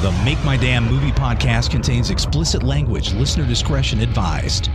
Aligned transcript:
The 0.00 0.12
Make 0.24 0.42
My 0.44 0.56
Damn 0.56 0.84
Movie 0.84 1.10
podcast 1.10 1.70
contains 1.70 2.10
explicit 2.10 2.62
language. 2.62 3.12
Listener 3.14 3.46
discretion 3.46 3.98
advised. 4.00 4.68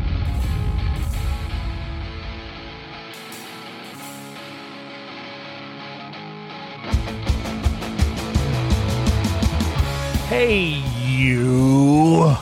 Hey, 10.30 10.81
you. 11.05 12.35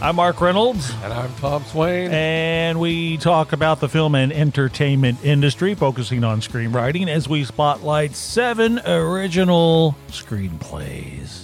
I'm 0.00 0.16
Mark 0.16 0.40
Reynolds, 0.40 0.92
And 1.02 1.12
I'm 1.12 1.32
Tom 1.36 1.64
Swain. 1.64 2.10
and 2.12 2.78
we 2.78 3.16
talk 3.16 3.52
about 3.52 3.80
the 3.80 3.88
film 3.88 4.14
and 4.14 4.32
entertainment 4.32 5.24
industry, 5.24 5.74
focusing 5.74 6.22
on 6.22 6.40
screenwriting 6.42 7.08
as 7.08 7.28
we 7.28 7.42
spotlight 7.44 8.14
seven 8.14 8.78
original 8.86 9.96
screenplays. 10.08 11.43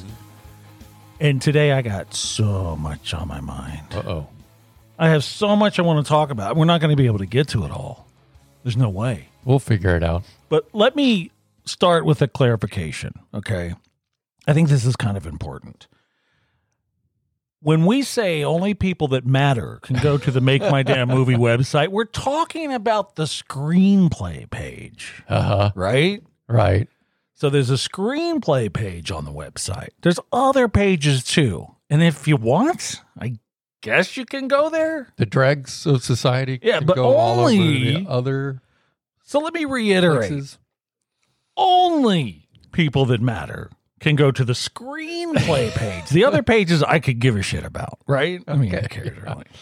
And 1.20 1.40
today 1.42 1.72
I 1.72 1.82
got 1.82 2.14
so 2.14 2.76
much 2.76 3.12
on 3.12 3.28
my 3.28 3.40
mind. 3.40 3.82
Uh 3.92 4.02
oh. 4.06 4.26
I 4.98 5.08
have 5.10 5.22
so 5.24 5.54
much 5.56 5.78
I 5.78 5.82
want 5.82 6.04
to 6.04 6.08
talk 6.08 6.30
about. 6.30 6.56
We're 6.56 6.64
not 6.64 6.80
going 6.80 6.90
to 6.90 6.96
be 6.96 7.06
able 7.06 7.18
to 7.18 7.26
get 7.26 7.48
to 7.48 7.64
it 7.64 7.70
all. 7.70 8.06
There's 8.62 8.76
no 8.76 8.88
way. 8.88 9.28
We'll 9.44 9.58
figure 9.58 9.96
it 9.96 10.02
out. 10.02 10.24
But 10.48 10.68
let 10.74 10.94
me 10.96 11.30
start 11.64 12.04
with 12.04 12.20
a 12.20 12.28
clarification, 12.28 13.14
okay? 13.32 13.74
I 14.46 14.52
think 14.52 14.68
this 14.68 14.84
is 14.84 14.96
kind 14.96 15.16
of 15.16 15.26
important. 15.26 15.86
When 17.62 17.84
we 17.86 18.02
say 18.02 18.42
only 18.44 18.72
people 18.74 19.08
that 19.08 19.24
matter 19.26 19.78
can 19.82 19.96
go 20.02 20.16
to 20.18 20.30
the 20.30 20.40
Make 20.40 20.62
My 20.62 20.82
Damn 20.82 21.08
Movie 21.08 21.34
website, 21.36 21.88
we're 21.88 22.04
talking 22.04 22.72
about 22.72 23.16
the 23.16 23.24
screenplay 23.24 24.50
page, 24.50 25.22
Uh 25.28 25.42
huh. 25.42 25.70
right? 25.74 26.22
Right. 26.48 26.88
So 27.40 27.48
there's 27.48 27.70
a 27.70 27.74
screenplay 27.74 28.70
page 28.70 29.10
on 29.10 29.24
the 29.24 29.32
website. 29.32 29.88
There's 30.02 30.20
other 30.30 30.68
pages 30.68 31.24
too. 31.24 31.74
And 31.88 32.02
if 32.02 32.28
you 32.28 32.36
want, 32.36 33.00
I 33.18 33.38
guess 33.80 34.14
you 34.18 34.26
can 34.26 34.46
go 34.46 34.68
there. 34.68 35.08
The 35.16 35.24
dregs 35.24 35.86
of 35.86 36.04
society 36.04 36.58
Yeah, 36.62 36.78
can 36.78 36.86
but 36.86 36.96
go 36.96 37.16
all 37.16 37.40
over 37.40 37.48
only- 37.48 37.94
the 38.02 38.06
other 38.10 38.60
So 39.24 39.38
let 39.38 39.54
me 39.54 39.64
reiterate. 39.64 40.28
places. 40.28 40.58
only 41.56 42.46
people 42.72 43.06
that 43.06 43.20
matter 43.22 43.70
can 44.00 44.16
go 44.16 44.30
to 44.30 44.44
the 44.44 44.52
screenplay 44.52 45.70
page. 45.74 46.08
The 46.10 46.24
other 46.26 46.42
pages 46.42 46.82
I 46.82 46.98
could 46.98 47.20
give 47.20 47.36
a 47.36 47.42
shit 47.42 47.64
about, 47.64 47.98
right? 48.06 48.42
I 48.48 48.56
mean, 48.56 48.74
I 48.74 48.82
cared 48.82 49.16
really. 49.22 49.44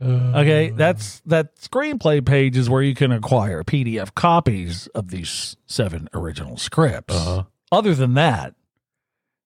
Okay, 0.00 0.70
that's 0.70 1.20
that 1.26 1.56
screenplay 1.56 2.24
page 2.24 2.56
is 2.56 2.68
where 2.68 2.82
you 2.82 2.94
can 2.94 3.12
acquire 3.12 3.62
PDF 3.64 4.14
copies 4.14 4.88
of 4.88 5.08
these 5.10 5.56
seven 5.66 6.08
original 6.12 6.56
scripts. 6.58 7.14
Uh-huh. 7.14 7.44
Other 7.72 7.94
than 7.94 8.14
that, 8.14 8.54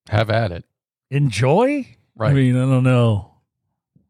Have 0.09 0.29
at 0.31 0.51
it. 0.53 0.65
enjoy. 1.11 1.87
Right. 2.17 2.31
I 2.33 2.35
mean, 2.35 2.57
I 2.57 2.61
don't 2.67 2.83
know 2.85 3.33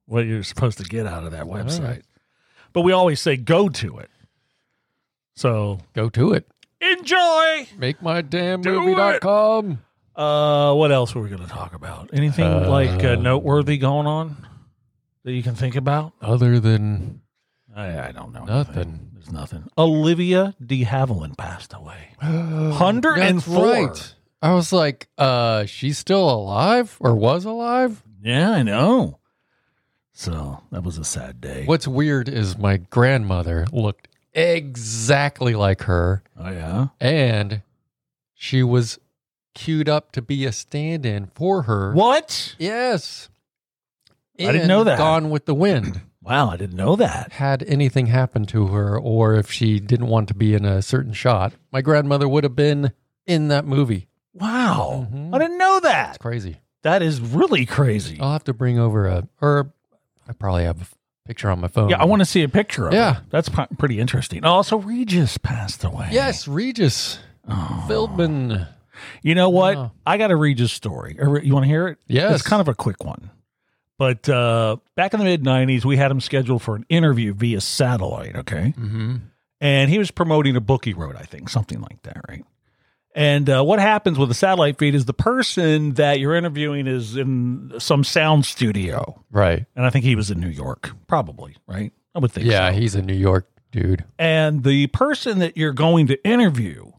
what 0.07 0.27
you're 0.27 0.43
supposed 0.43 0.79
to 0.79 0.85
get 0.85 1.07
out 1.07 1.25
of 1.25 1.33
that 1.33 1.45
website, 1.45 1.85
right. 1.85 2.03
but 2.73 2.81
we 2.81 2.93
always 2.93 3.21
say 3.21 3.37
go 3.37 3.69
to 3.69 3.99
it. 3.99 4.11
So 5.37 5.79
Go 5.95 6.09
to 6.11 6.33
it. 6.33 6.47
enjoy. 6.81 7.67
Make 7.79 8.03
my 8.03 8.21
damn 8.23 8.63
Do 8.63 8.81
movie.com. 8.81 9.79
Uh, 10.17 10.75
what 10.75 10.91
else 10.91 11.15
were 11.15 11.23
we 11.23 11.29
going 11.29 11.43
to 11.43 11.49
talk 11.49 11.75
about? 11.75 12.11
Anything 12.13 12.69
like 12.69 13.05
uh, 13.05 13.11
Uh, 13.13 13.15
noteworthy 13.17 13.79
going 13.79 14.07
on 14.07 14.37
that 15.25 15.33
you 15.33 15.43
can 15.43 15.55
think 15.55 15.77
about? 15.77 16.13
Other 16.21 16.61
than 16.61 17.21
I, 17.75 18.09
I 18.09 18.13
don't 18.13 18.33
know. 18.33 18.45
Nothing. 18.45 18.75
anything. 18.77 19.11
There's 19.15 19.33
nothing. 19.33 19.69
Olivia 19.77 20.55
de 20.65 20.85
Havilland 20.85 21.37
passed 21.37 21.73
away. 21.75 22.15
That's 22.23 22.79
104. 22.79 23.65
right. 23.65 24.15
I 24.43 24.55
was 24.55 24.73
like, 24.73 25.09
uh, 25.19 25.67
she's 25.67 25.99
still 25.99 26.29
alive 26.31 26.97
or 27.01 27.15
was 27.15 27.45
alive? 27.45 28.03
Yeah, 28.23 28.51
I 28.51 28.63
know. 28.63 29.19
So 30.13 30.63
that 30.73 30.83
was 30.83 30.99
a 30.99 31.05
sad 31.05 31.41
day. 31.41 31.65
What's 31.67 31.87
weird 31.89 32.29
is 32.29 32.59
my 32.59 32.79
grandmother 32.79 33.67
looked 33.73 34.09
exactly 34.33 35.55
like 35.55 35.83
her. 35.83 36.23
Oh 36.39 36.51
yeah. 36.51 36.89
and 37.01 37.63
she 38.35 38.63
was 38.63 38.99
queued 39.55 39.89
up 39.89 40.13
to 40.13 40.23
be 40.23 40.47
a 40.47 40.53
stand-in 40.53 41.27
for 41.35 41.63
her. 41.63 41.93
What? 41.93 42.55
Yes. 42.59 43.29
I 44.49 44.53
didn't 44.53 44.69
know 44.69 44.85
that. 44.85 44.99
Gone 44.99 45.31
with 45.31 45.47
the 45.47 45.55
Wind. 45.55 46.01
Wow, 46.23 46.51
I 46.51 46.59
didn't 46.59 46.77
know 46.77 46.97
that. 46.97 47.33
Had 47.33 47.63
anything 47.63 48.07
happened 48.07 48.47
to 48.51 48.67
her, 48.69 48.97
or 49.01 49.37
if 49.37 49.51
she 49.51 49.81
didn't 49.81 50.07
want 50.09 50.29
to 50.29 50.35
be 50.35 50.53
in 50.53 50.67
a 50.67 50.83
certain 50.83 51.15
shot, 51.15 51.55
my 51.73 51.81
grandmother 51.81 52.29
would 52.29 52.45
have 52.45 52.55
been 52.55 52.93
in 53.27 53.49
that 53.49 53.65
movie. 53.65 54.07
Wow, 54.35 55.09
Mhm. 55.11 55.35
I 55.35 55.39
didn't 55.39 55.57
know 55.57 55.81
that. 55.81 56.09
It's 56.11 56.19
that. 56.19 56.21
crazy. 56.21 56.59
That 56.83 57.01
is 57.01 57.23
really 57.23 57.65
crazy. 57.65 58.19
I'll 58.21 58.33
have 58.33 58.45
to 58.45 58.53
bring 58.53 58.79
over 58.79 59.07
a, 59.09 59.29
or 59.41 59.73
I 60.29 60.35
probably 60.35 60.65
have 60.65 60.83
a 60.83 60.87
picture 61.27 61.49
on 61.51 61.59
my 61.63 61.69
phone. 61.69 61.89
yeah, 61.89 62.01
I 62.01 62.05
want 62.05 62.21
to 62.21 62.27
see 62.27 62.43
a 62.43 62.49
picture 62.51 62.87
of 62.89 62.93
Yeah. 62.93 63.17
it. 63.17 63.23
That's 63.31 63.49
p- 63.49 63.63
pretty 63.79 63.99
interesting. 63.99 64.45
Also, 64.45 64.77
Regis 64.77 65.39
passed 65.39 65.85
away. 65.85 66.09
Yes, 66.13 66.47
Regis 66.47 67.19
Oh. 67.49 67.87
Philbin. 67.89 68.69
You 69.23 69.35
know 69.35 69.49
what? 69.49 69.77
Oh. 69.79 69.91
I 70.07 70.19
got 70.19 70.31
a 70.31 70.37
Regis 70.37 70.71
story. 70.71 71.17
Or 71.19 71.41
You 71.41 71.55
want 71.55 71.65
to 71.65 71.69
hear 71.69 71.89
it? 71.89 71.99
Yes. 72.07 72.35
It's 72.35 72.43
kind 72.43 72.61
of 72.61 72.69
a 72.69 72.75
quick 72.75 73.05
one. 73.05 73.31
But 74.01 74.27
uh, 74.31 74.79
back 74.97 75.13
in 75.13 75.19
the 75.21 75.25
mid 75.27 75.45
90s, 75.45 75.85
we 75.85 75.99
had 75.99 76.11
him 76.11 76.21
scheduled 76.23 76.63
for 76.63 76.75
an 76.75 76.87
interview 76.89 77.35
via 77.35 77.61
satellite. 77.61 78.35
Okay. 78.35 78.73
Mm-hmm. 78.75 79.17
And 79.61 79.91
he 79.91 79.99
was 79.99 80.11
promoting 80.11 80.57
a 80.57 80.61
book 80.63 80.87
he 80.87 80.95
wrote, 80.95 81.17
I 81.17 81.25
think, 81.25 81.51
something 81.51 81.83
like 81.83 82.01
that. 82.05 82.17
Right. 82.27 82.43
And 83.15 83.51
uh, 83.51 83.63
what 83.63 83.79
happens 83.79 84.19
with 84.19 84.31
a 84.31 84.35
satellite 84.35 84.79
feed 84.79 84.95
is 84.95 85.05
the 85.05 85.13
person 85.13 85.93
that 85.95 86.19
you're 86.19 86.35
interviewing 86.35 86.87
is 86.87 87.15
in 87.15 87.75
some 87.79 88.03
sound 88.03 88.47
studio. 88.47 89.23
Right. 89.31 89.67
And 89.77 89.85
I 89.85 89.91
think 89.91 90.07
he 90.07 90.17
was 90.17 90.31
in 90.31 90.41
New 90.41 90.49
York, 90.49 90.93
probably. 91.07 91.57
Right. 91.67 91.93
I 92.15 92.21
would 92.21 92.33
think 92.33 92.47
Yeah, 92.47 92.71
so. 92.73 92.79
he's 92.81 92.95
a 92.95 93.03
New 93.03 93.13
York 93.13 93.51
dude. 93.71 94.07
and 94.19 94.65
the 94.65 94.87
person 94.87 95.41
that 95.41 95.59
you're 95.59 95.75
going 95.75 96.07
to 96.07 96.25
interview 96.27 96.91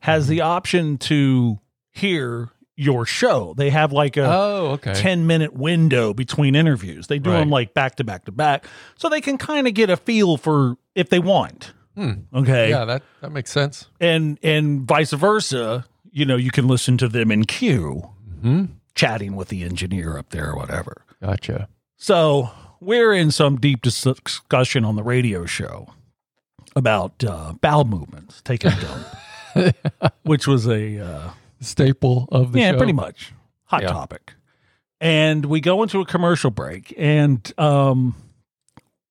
has 0.00 0.28
the 0.28 0.42
option 0.42 0.98
to 0.98 1.60
hear 1.92 2.50
your 2.76 3.06
show. 3.06 3.54
They 3.56 3.70
have 3.70 3.92
like 3.92 4.16
a 4.16 4.24
Oh, 4.24 4.66
okay. 4.72 4.94
10 4.94 5.26
minute 5.26 5.52
window 5.54 6.12
between 6.14 6.54
interviews. 6.54 7.06
They 7.06 7.18
do 7.18 7.30
Right. 7.30 7.38
them 7.40 7.50
like 7.50 7.72
back 7.74 7.96
to 7.96 8.04
back 8.04 8.24
to 8.24 8.32
back 8.32 8.66
so 8.96 9.08
they 9.08 9.20
can 9.20 9.38
kind 9.38 9.68
of 9.68 9.74
get 9.74 9.90
a 9.90 9.96
feel 9.96 10.36
for 10.36 10.76
if 10.94 11.08
they 11.10 11.18
want. 11.20 11.72
Hmm. 11.94 12.12
Okay. 12.34 12.70
Yeah, 12.70 12.84
that, 12.86 13.02
that 13.20 13.30
makes 13.30 13.52
sense. 13.52 13.86
And 14.00 14.38
and 14.42 14.82
vice 14.82 15.12
versa, 15.12 15.84
you 16.10 16.24
know, 16.24 16.36
you 16.36 16.50
can 16.50 16.66
listen 16.66 16.96
to 16.98 17.08
them 17.08 17.30
in 17.30 17.44
queue 17.44 18.10
Hmm. 18.42 18.64
chatting 18.94 19.36
with 19.36 19.48
the 19.48 19.62
engineer 19.62 20.18
up 20.18 20.30
there 20.30 20.50
or 20.50 20.56
whatever. 20.56 21.04
Gotcha. 21.22 21.68
So 21.96 22.50
we're 22.80 23.12
in 23.14 23.30
some 23.30 23.56
deep 23.60 23.82
discussion 23.82 24.84
on 24.84 24.96
the 24.96 25.02
radio 25.04 25.46
show 25.46 25.86
about 26.76 27.22
uh, 27.24 27.52
bowel 27.60 27.84
movements, 27.84 28.42
taking 28.42 28.72
a 28.72 28.80
dump, 29.54 29.76
which 30.24 30.46
was 30.48 30.66
a 30.66 30.98
uh, 30.98 31.30
Staple 31.64 32.28
of 32.32 32.52
the 32.52 32.60
yeah, 32.60 32.72
show. 32.72 32.76
pretty 32.78 32.92
much 32.92 33.32
hot 33.64 33.82
Yeah. 33.82 33.88
topic. 33.88 34.34
And 35.00 35.44
we 35.46 35.60
go 35.60 35.82
into 35.82 36.00
a 36.00 36.06
commercial 36.06 36.50
break, 36.50 36.94
and 36.96 37.52
um, 37.58 38.14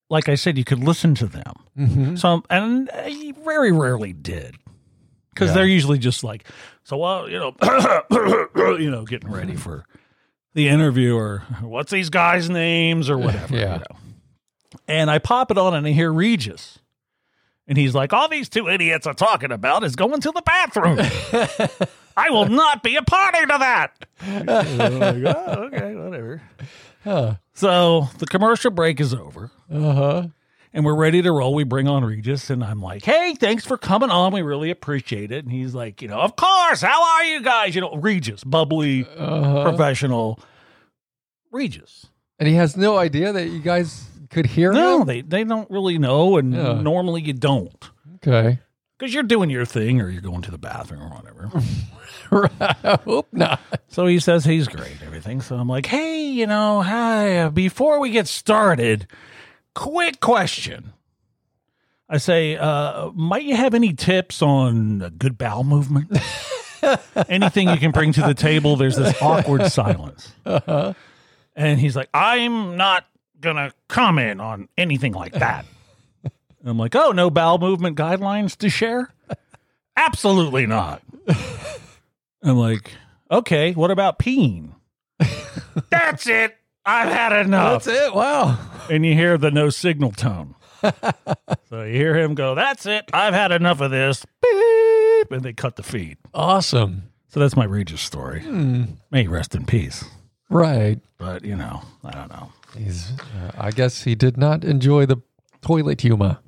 like 0.10 0.30
I 0.30 0.36
said, 0.36 0.58
you 0.58 0.64
could 0.64 0.80
listen 0.84 1.14
to 1.16 1.26
them. 1.28 1.54
Mhm. 1.78 2.18
Some 2.20 2.44
and 2.50 2.90
I 2.94 3.34
very 3.44 3.72
rarely 3.72 4.14
did 4.14 4.56
because 5.34 5.50
Yeah. 5.50 5.56
they're 5.56 5.66
usually 5.66 5.98
just 6.00 6.24
like, 6.24 6.46
so 6.84 6.98
well, 6.98 7.30
you 7.30 7.38
know, 7.40 7.56
you 8.80 8.90
know, 8.90 9.04
getting 9.06 9.30
ready 9.32 9.56
for 9.56 9.86
the 10.54 10.68
interview 10.70 11.16
or 11.16 11.40
what's 11.62 11.92
these 11.92 12.10
guys' 12.10 12.50
names 12.50 13.10
or 13.10 13.18
whatever. 13.18 13.56
Yeah. 13.56 13.74
You 13.74 13.80
know. 13.80 13.98
And 14.88 15.12
I 15.12 15.20
pop 15.20 15.52
it 15.52 15.58
on 15.58 15.74
and 15.74 15.86
I 15.86 15.92
hear 15.92 16.12
Regis. 16.12 16.80
And 17.68 17.78
he's 17.78 17.96
like, 17.96 18.12
all 18.14 18.28
these 18.28 18.50
two 18.50 18.68
idiots 18.68 19.08
are 19.08 19.14
talking 19.14 19.52
about 19.52 19.84
is 19.84 19.96
going 19.96 20.20
to 20.22 20.32
the 20.32 20.42
bathroom. 20.42 21.00
I 22.16 22.30
will 22.30 22.46
not 22.50 22.84
be 22.84 22.96
a 22.96 23.02
party 23.04 23.40
to 23.42 23.58
that. 23.60 24.06
I'm 24.22 24.46
like, 25.00 25.36
"Oh, 25.36 25.64
okay, 25.66 25.96
whatever. 25.96 26.42
Huh. 27.04 27.36
So 27.54 28.10
the 28.20 28.26
commercial 28.26 28.72
break 28.72 29.00
is 29.00 29.14
over 29.14 29.52
Uh-huh. 29.72 30.28
and 30.74 30.86
we're 30.86 30.96
ready 30.96 31.22
to 31.22 31.32
roll. 31.32 31.54
We 31.54 31.64
bring 31.66 31.88
on 31.88 32.04
Regis, 32.06 32.50
and 32.50 32.64
I'm 32.64 32.82
like, 32.82 33.04
"Hey, 33.04 33.36
thanks 33.36 33.66
for 33.66 33.78
coming 33.78 34.10
on. 34.10 34.32
We 34.34 34.42
really 34.42 34.72
appreciate 34.72 35.32
it." 35.32 35.44
And 35.44 35.52
he's 35.54 35.74
like, 35.76 36.02
"You 36.02 36.08
know, 36.08 36.20
of 36.20 36.36
course. 36.36 36.82
How 36.82 37.04
are 37.04 37.26
you 37.26 37.42
guys? 37.42 37.76
You 37.76 37.82
know, 37.82 37.96
Regis, 37.96 38.44
bubbly, 38.44 39.06
Uh-huh. 39.18 39.64
professional, 39.64 40.40
Regis." 41.52 42.08
And 42.40 42.48
he 42.48 42.56
has 42.56 42.76
no 42.76 42.98
idea 42.98 43.32
that 43.32 43.48
you 43.50 43.60
guys 43.60 44.06
could 44.30 44.46
hear 44.48 44.72
No, 44.74 45.02
him? 45.02 45.08
they 45.08 45.22
they 45.22 45.44
don't 45.44 45.70
really 45.70 45.98
know, 45.98 46.38
and 46.38 46.54
Yeah. 46.54 46.82
normally 46.82 47.22
you 47.22 47.34
don't 47.34 47.90
Okay. 48.16 48.60
Because 49.04 49.14
you're 49.14 49.24
doing 49.24 49.50
your 49.50 49.66
thing 49.66 50.00
or 50.00 50.10
you're 50.10 50.22
going 50.22 50.42
to 50.44 50.50
the 50.52 50.58
bathroom 50.58 51.02
or 51.02 51.10
whatever. 51.10 51.52
I 52.86 53.00
hope 53.04 53.28
not. 53.34 53.60
so 53.90 54.06
he 54.06 54.18
says 54.20 54.46
he's 54.46 54.70
great, 54.70 54.94
and 54.94 55.04
everything. 55.04 55.42
So 55.42 55.58
I'm 55.58 55.68
like, 55.68 55.86
"Hey, 55.86 56.24
you 56.28 56.48
know, 56.48 56.82
hi. 56.82 57.40
uh, 57.40 57.50
Before 57.50 58.00
we 58.00 58.12
get 58.12 58.28
started, 58.28 59.08
quick 59.76 60.22
question." 60.22 60.94
I 62.08 62.18
say, 62.18 62.56
uh, 62.56 63.12
might 63.12 63.44
you 63.44 63.58
have 63.58 63.74
any 63.74 63.92
tips 63.94 64.42
on 64.42 65.02
a 65.02 65.10
good 65.10 65.38
bowel 65.38 65.66
movement? 65.66 66.18
anything 67.28 67.68
you 67.70 67.78
can 67.78 67.92
bring 67.92 68.14
to 68.14 68.22
the 68.22 68.34
table, 68.34 68.78
there's 68.78 68.96
this 68.98 69.20
awkward 69.22 69.70
silence. 69.72 70.32
And 70.46 71.80
he's 71.80 71.96
like, 71.96 72.10
I'm 72.14 72.78
not 72.78 73.06
going 73.40 73.56
to 73.56 73.74
comment 73.88 74.42
on 74.42 74.70
anything 74.78 75.14
like 75.14 75.34
that. 75.34 75.66
I'm 76.66 76.78
like, 76.78 76.96
oh, 76.96 77.12
no 77.12 77.30
bowel 77.30 77.58
movement 77.58 77.98
guidelines 77.98 78.56
to 78.58 78.70
share? 78.70 79.14
Absolutely 79.98 80.66
not. 80.66 81.02
I'm 82.44 82.58
like, 82.58 82.92
okay, 83.30 83.74
what 83.74 83.92
about 83.92 84.20
peeing? 84.20 84.74
That's 85.90 86.28
it. 86.28 86.56
I've 86.86 87.12
had 87.12 87.46
enough. 87.46 87.86
That's 87.86 88.08
it. 88.08 88.14
Wow. 88.14 88.58
And 88.90 89.06
you 89.06 89.14
hear 89.14 89.38
the 89.38 89.52
no 89.52 89.70
signal 89.70 90.12
tone. 90.12 90.56
so 91.70 91.84
you 91.84 91.94
hear 91.94 92.18
him 92.18 92.36
go, 92.36 92.56
That's 92.56 92.86
it. 92.86 93.10
I've 93.14 93.34
had 93.34 93.54
enough 93.54 93.80
of 93.80 93.92
this. 93.92 94.26
Beep. 94.42 95.32
And 95.32 95.44
they 95.44 95.54
cut 95.54 95.78
the 95.78 95.84
feed. 95.84 96.18
Awesome. 96.34 97.04
So 97.30 97.40
that's 97.40 97.56
my 97.56 97.64
Regis 97.64 98.02
story. 98.02 98.42
May 98.42 99.22
he 99.22 99.28
rest 99.28 99.56
in 99.56 99.66
peace. 99.66 100.04
Right. 100.50 101.00
But, 101.18 101.46
you 101.46 101.56
know, 101.56 101.82
I 102.04 102.12
don't 102.12 102.30
know. 102.30 102.52
He's. 102.78 103.12
Uh, 103.12 103.52
I 103.58 103.72
guess 103.72 104.04
he 104.04 104.14
did 104.14 104.38
not 104.38 104.64
enjoy 104.64 105.06
the 105.06 105.18
toilet 105.62 106.02
humor. 106.02 106.40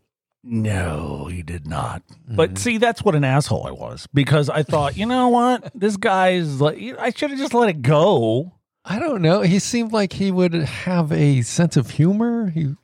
No, 0.47 1.25
he 1.25 1.41
did 1.41 1.65
not. 1.65 2.03
But 2.27 2.57
see, 2.59 2.77
that's 2.77 3.01
what 3.03 3.15
an 3.15 3.23
asshole 3.23 3.65
I 3.65 3.71
was 3.71 4.07
because 4.13 4.47
I 4.49 4.61
thought, 4.61 4.95
you 4.95 5.07
know 5.07 5.29
what? 5.29 5.71
This 5.73 5.97
guy's 5.97 6.61
like, 6.61 6.77
I 6.99 7.09
should 7.09 7.31
have 7.31 7.39
just 7.39 7.53
let 7.55 7.69
it 7.69 7.81
go. 7.81 8.53
I 8.85 8.99
don't 8.99 9.23
know. 9.23 9.41
He 9.41 9.57
seemed 9.57 9.91
like 9.91 10.13
he 10.13 10.31
would 10.31 10.53
have 10.53 11.11
a 11.11 11.41
sense 11.41 11.75
of 11.77 11.89
humor. 11.89 12.49
He 12.51 12.75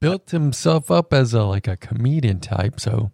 built 0.00 0.30
himself 0.30 0.90
up 0.90 1.12
as 1.12 1.32
a 1.32 1.44
like 1.44 1.68
a 1.68 1.76
comedian 1.76 2.40
type. 2.40 2.80
So, 2.80 3.12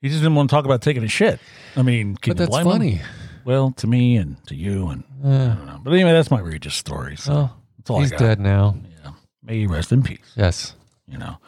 He 0.00 0.08
just 0.08 0.20
didn't 0.22 0.34
want 0.36 0.48
to 0.48 0.56
talk 0.56 0.64
about 0.64 0.80
taking 0.80 1.04
a 1.04 1.08
shit. 1.08 1.38
I 1.76 1.82
mean, 1.82 2.16
can 2.16 2.30
but 2.32 2.40
you 2.40 2.46
that's 2.46 2.50
blame 2.50 2.66
him? 2.66 2.72
funny. 2.72 3.00
Well, 3.44 3.72
to 3.72 3.86
me 3.86 4.16
and 4.16 4.42
to 4.46 4.54
you, 4.54 4.88
and 4.88 5.04
I 5.22 5.28
Uh, 5.28 5.54
don't 5.56 5.66
know. 5.66 5.80
But 5.84 5.92
anyway, 5.92 6.12
that's 6.12 6.30
my 6.30 6.40
Regis 6.40 6.74
story. 6.74 7.16
So 7.16 7.32
well, 7.34 7.60
that's 7.76 7.90
all 7.90 8.00
he's 8.00 8.12
I 8.12 8.16
got. 8.16 8.20
dead 8.24 8.40
now. 8.40 8.76
Yeah. 9.04 9.10
May 9.42 9.58
he 9.60 9.66
rest 9.66 9.92
in 9.92 10.02
peace. 10.02 10.32
Yes. 10.36 10.74
You 11.10 11.18
know, 11.18 11.38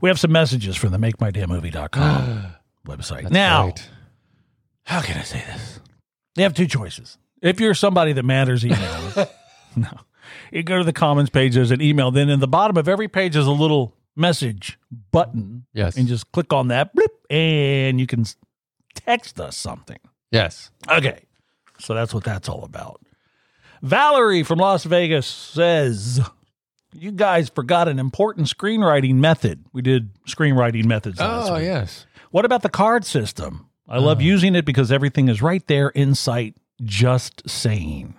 we 0.00 0.08
have 0.08 0.18
some 0.18 0.32
messages 0.32 0.76
from 0.76 0.90
the 0.92 0.98
MakeMyDamnMovie.com 0.98 2.46
website. 2.86 3.22
That's 3.22 3.30
now, 3.32 3.64
right. 3.66 3.88
how 4.84 5.00
can 5.02 5.18
I 5.18 5.22
say 5.22 5.42
this? 5.46 5.80
They 6.34 6.42
have 6.42 6.54
two 6.54 6.66
choices. 6.66 7.18
If 7.42 7.60
you're 7.60 7.74
somebody 7.74 8.12
that 8.14 8.22
matters, 8.24 8.64
email. 8.64 9.12
no, 9.76 9.90
you 10.50 10.62
go 10.62 10.78
to 10.78 10.84
the 10.84 10.92
comments 10.92 11.30
page. 11.30 11.54
There's 11.54 11.70
an 11.72 11.82
email. 11.82 12.10
Then 12.10 12.30
in 12.30 12.40
the 12.40 12.48
bottom 12.48 12.76
of 12.78 12.88
every 12.88 13.08
page 13.08 13.36
is 13.36 13.46
a 13.46 13.50
little 13.52 13.94
message 14.16 14.78
button, 15.10 15.64
Yes. 15.74 15.96
and 15.96 16.06
just 16.08 16.30
click 16.32 16.52
on 16.52 16.68
that, 16.68 16.94
blip, 16.94 17.10
and 17.30 17.98
you 18.00 18.06
can 18.06 18.24
text 18.94 19.40
us 19.40 19.56
something. 19.56 19.98
yes. 20.30 20.70
Okay. 20.90 21.24
So 21.78 21.94
that's 21.94 22.14
what 22.14 22.22
that's 22.24 22.48
all 22.48 22.62
about. 22.64 23.00
Valerie 23.82 24.42
from 24.44 24.58
Las 24.60 24.84
Vegas 24.84 25.26
says, 25.26 26.20
You 26.94 27.10
guys 27.12 27.48
forgot 27.48 27.88
an 27.88 27.98
important 27.98 28.46
screenwriting 28.48 29.14
method. 29.14 29.64
We 29.72 29.82
did 29.82 30.10
screenwriting 30.26 30.84
methods. 30.84 31.18
Oh 31.20 31.56
yes. 31.56 32.06
What 32.30 32.44
about 32.44 32.62
the 32.62 32.68
card 32.68 33.04
system? 33.04 33.68
I 33.88 33.98
love 33.98 34.22
using 34.22 34.54
it 34.54 34.64
because 34.64 34.90
everything 34.92 35.28
is 35.28 35.42
right 35.42 35.66
there 35.66 35.88
in 35.90 36.14
sight, 36.14 36.54
just 36.82 37.48
saying. 37.48 38.14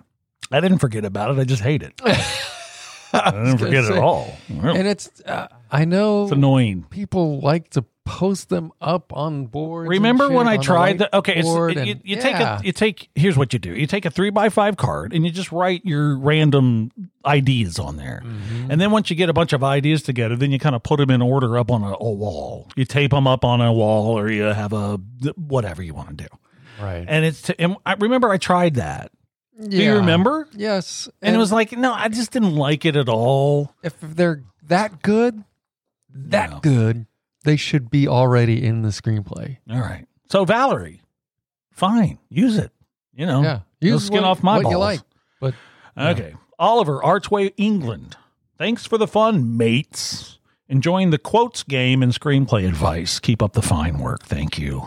I 0.52 0.60
didn't 0.60 0.78
forget 0.78 1.04
about 1.04 1.30
it. 1.36 1.40
I 1.40 1.44
just 1.44 1.62
hate 1.62 1.82
it. 1.82 2.00
I 3.12 3.30
didn't 3.30 3.58
forget 3.58 3.84
it 3.84 3.92
at 3.92 3.98
all. 3.98 4.36
And 4.48 4.86
it's. 4.86 5.08
Uh, 5.24 5.48
I 5.70 5.84
know 5.84 6.24
It's 6.24 6.32
annoying. 6.32 6.84
people 6.90 7.40
like 7.40 7.70
to 7.70 7.84
post 8.04 8.50
them 8.50 8.70
up 8.80 9.12
on 9.16 9.46
board. 9.46 9.88
Remember 9.88 10.28
when 10.30 10.46
I 10.46 10.56
tried 10.58 10.98
the 10.98 11.16
okay? 11.16 11.36
It's, 11.36 11.48
whiteboard 11.48 11.74
you, 11.86 11.92
and- 11.92 12.00
you 12.04 12.16
yeah. 12.16 12.20
take 12.22 12.34
a 12.36 12.60
you 12.64 12.72
take 12.72 13.08
here's 13.14 13.36
what 13.36 13.52
you 13.52 13.58
do. 13.58 13.74
You 13.74 13.86
take 13.86 14.04
a 14.04 14.10
three 14.10 14.30
by 14.30 14.48
five 14.50 14.76
card 14.76 15.12
and 15.14 15.24
you 15.24 15.30
just 15.32 15.50
write 15.52 15.84
your 15.84 16.18
random 16.18 16.90
ideas 17.24 17.78
on 17.78 17.96
there, 17.96 18.22
Mm-hmm. 18.24 18.70
and 18.70 18.80
then 18.80 18.90
once 18.90 19.08
you 19.10 19.16
get 19.16 19.28
a 19.30 19.32
bunch 19.32 19.52
of 19.54 19.64
ideas 19.64 20.02
together, 20.02 20.36
then 20.36 20.50
you 20.52 20.58
kind 20.58 20.74
of 20.74 20.82
put 20.82 20.98
them 20.98 21.10
in 21.10 21.22
order 21.22 21.56
up 21.56 21.70
on 21.70 21.82
a, 21.82 21.94
a 21.98 22.12
wall. 22.12 22.68
You 22.76 22.84
tape 22.84 23.10
them 23.12 23.26
up 23.26 23.44
on 23.44 23.60
a 23.62 23.72
wall, 23.72 24.18
or 24.18 24.30
you 24.30 24.42
have 24.42 24.72
a 24.72 24.98
whatever 25.36 25.82
you 25.82 25.94
want 25.94 26.10
to 26.10 26.14
do. 26.24 26.28
right. 26.80 27.04
And 27.08 27.24
it's 27.24 27.42
to, 27.42 27.60
and 27.60 27.76
I 27.86 27.94
remember 27.94 28.28
I 28.30 28.36
tried 28.36 28.74
that. 28.74 29.10
Do 29.68 29.76
you 29.76 29.94
remember? 29.94 30.48
Yes. 30.52 31.08
And, 31.22 31.34
it 31.34 31.38
was 31.38 31.52
like 31.52 31.72
no, 31.72 31.92
I 31.94 32.08
just 32.08 32.32
didn't 32.32 32.56
like 32.56 32.84
it 32.84 32.96
at 32.96 33.08
all. 33.08 33.72
if 33.82 33.94
they're 34.00 34.42
that 34.66 35.00
good, 35.00 35.44
that 36.12 36.50
No. 36.50 36.58
good, 36.60 37.06
they 37.44 37.56
should 37.56 37.90
be 37.90 38.08
already 38.08 38.64
in 38.64 38.82
the 38.82 38.88
screenplay. 38.88 39.58
All 39.70 39.80
right, 39.80 40.06
so 40.28 40.44
Valerie, 40.44 41.02
fine, 41.70 42.18
use 42.28 42.56
it. 42.58 42.72
You 43.14 43.26
know, 43.26 43.42
Yeah. 43.42 43.60
Use 43.80 44.06
skin 44.06 44.22
what- 44.22 44.24
off 44.30 44.42
my 44.42 44.56
what 44.56 44.62
balls. 44.64 44.72
you 44.72 44.78
like. 44.78 45.00
But 45.40 45.54
Okay. 45.96 46.34
Oliver, 46.58 47.02
Archway, 47.04 47.52
England. 47.56 48.16
Thanks 48.58 48.86
for 48.86 48.98
the 48.98 49.06
fun, 49.06 49.56
mates. 49.56 50.38
Enjoying 50.68 51.10
the 51.10 51.18
quotes 51.18 51.62
game 51.62 52.02
and 52.02 52.12
screenplay 52.12 52.66
advice. 52.66 53.20
Keep 53.20 53.42
up 53.42 53.52
the 53.52 53.62
fine 53.62 53.98
work. 53.98 54.22
Thank 54.24 54.58
you, 54.58 54.82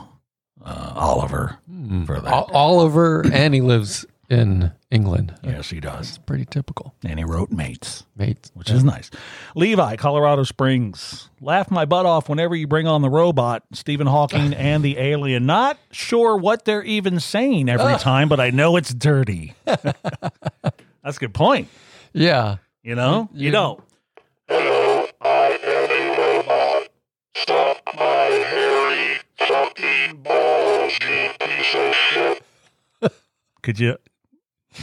uh, 0.65 0.93
Oliver, 0.95 1.59
for 2.05 2.19
that. 2.19 2.33
O- 2.33 2.49
Oliver 2.53 3.23
and 3.31 3.53
he 3.53 3.61
lives 3.61 4.05
in 4.29 4.71
England. 4.91 5.33
yes, 5.43 5.69
he 5.69 5.79
does. 5.79 6.09
It's 6.09 6.17
pretty 6.17 6.45
typical. 6.45 6.93
And 7.03 7.17
he 7.19 7.25
wrote 7.25 7.51
mates, 7.51 8.03
Mates. 8.15 8.51
which 8.53 8.69
is 8.69 8.83
nice. 8.83 9.09
Levi, 9.55 9.95
Colorado 9.95 10.43
Springs. 10.43 11.29
Laugh 11.41 11.71
my 11.71 11.85
butt 11.85 12.05
off 12.05 12.27
whenever 12.29 12.55
you 12.55 12.67
bring 12.67 12.87
on 12.87 13.01
the 13.01 13.09
robot, 13.09 13.63
Stephen 13.73 14.07
Hawking, 14.07 14.53
and 14.55 14.83
the 14.83 14.97
alien. 14.97 15.45
Not 15.45 15.77
sure 15.91 16.35
what 16.37 16.65
they're 16.65 16.83
even 16.83 17.19
saying 17.19 17.69
every 17.69 17.97
time, 17.97 18.27
but 18.29 18.39
I 18.39 18.49
know 18.49 18.75
it's 18.75 18.93
dirty. 18.93 19.53
That's 19.65 21.17
a 21.17 21.19
good 21.19 21.33
point. 21.33 21.69
Yeah. 22.13 22.57
You 22.83 22.95
know, 22.95 23.29
you 23.33 23.51
don't. 23.51 23.81
Hello, 24.47 25.07
I 25.21 25.59
am 25.63 25.91
a 25.91 26.37
robot. 26.39 26.87
Stop 27.35 27.77
my 27.95 28.01
hairy 28.47 29.19
fucking 29.37 30.21
balls, 30.23 30.93
you 31.01 31.29
piece 31.39 31.75
of 31.75 31.93
shit. 31.93 32.43
Could 33.61 33.79
you 33.79 33.97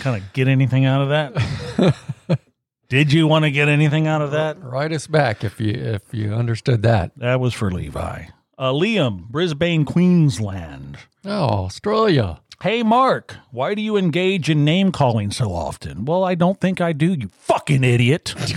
kind 0.00 0.22
of 0.22 0.32
get 0.32 0.48
anything 0.48 0.84
out 0.84 1.02
of 1.02 1.08
that? 1.10 2.38
Did 2.88 3.12
you 3.12 3.26
want 3.26 3.44
to 3.44 3.50
get 3.50 3.68
anything 3.68 4.06
out 4.06 4.22
of 4.22 4.30
that? 4.32 4.62
Write 4.62 4.92
us 4.92 5.06
back 5.06 5.42
if 5.42 5.60
you 5.60 5.72
if 5.72 6.02
you 6.12 6.32
understood 6.32 6.82
that. 6.82 7.12
That 7.16 7.40
was 7.40 7.54
for 7.54 7.70
Levi. 7.70 8.26
Uh, 8.56 8.72
Liam, 8.72 9.28
Brisbane, 9.28 9.84
Queensland. 9.84 10.98
Oh, 11.24 11.64
Australia. 11.64 12.40
Hey, 12.62 12.82
Mark, 12.82 13.36
why 13.50 13.74
do 13.74 13.82
you 13.82 13.96
engage 13.96 14.48
in 14.48 14.64
name 14.64 14.92
calling 14.92 15.32
so 15.32 15.52
often? 15.52 16.04
Well, 16.04 16.22
I 16.22 16.34
don't 16.34 16.60
think 16.60 16.80
I 16.80 16.92
do, 16.92 17.14
you 17.14 17.28
fucking 17.28 17.82
idiot. 17.82 18.34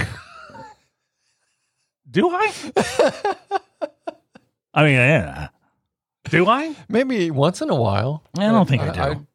do 2.12 2.30
I? 2.30 2.54
I 4.74 4.84
mean, 4.84 4.94
yeah. 4.94 5.48
Do 6.30 6.48
I? 6.48 6.76
Maybe 6.88 7.32
once 7.32 7.62
in 7.62 7.70
a 7.70 7.76
while. 7.76 8.24
I 8.38 8.44
don't 8.44 8.70
think 8.70 8.84
I 8.84 9.14
do. 9.14 9.28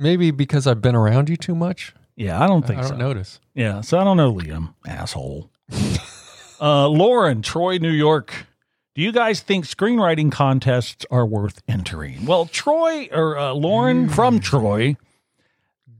Maybe 0.00 0.30
because 0.30 0.66
I've 0.66 0.80
been 0.80 0.96
around 0.96 1.28
you 1.28 1.36
too 1.36 1.54
much. 1.54 1.94
Yeah, 2.16 2.42
I 2.42 2.46
don't 2.46 2.66
think 2.66 2.78
I 2.78 2.82
don't 2.82 2.90
so. 2.90 2.96
notice. 2.96 3.40
Yeah, 3.54 3.80
so 3.82 3.98
I 3.98 4.04
don't 4.04 4.16
know, 4.16 4.32
Liam, 4.32 4.74
asshole. 4.86 5.50
uh, 6.60 6.88
Lauren, 6.88 7.42
Troy, 7.42 7.78
New 7.78 7.92
York. 7.92 8.46
Do 8.94 9.02
you 9.02 9.12
guys 9.12 9.40
think 9.40 9.64
screenwriting 9.66 10.32
contests 10.32 11.06
are 11.10 11.24
worth 11.24 11.62
entering? 11.68 12.26
Well, 12.26 12.46
Troy 12.46 13.08
or 13.12 13.38
uh, 13.38 13.52
Lauren 13.52 14.08
from 14.08 14.40
Troy, 14.40 14.96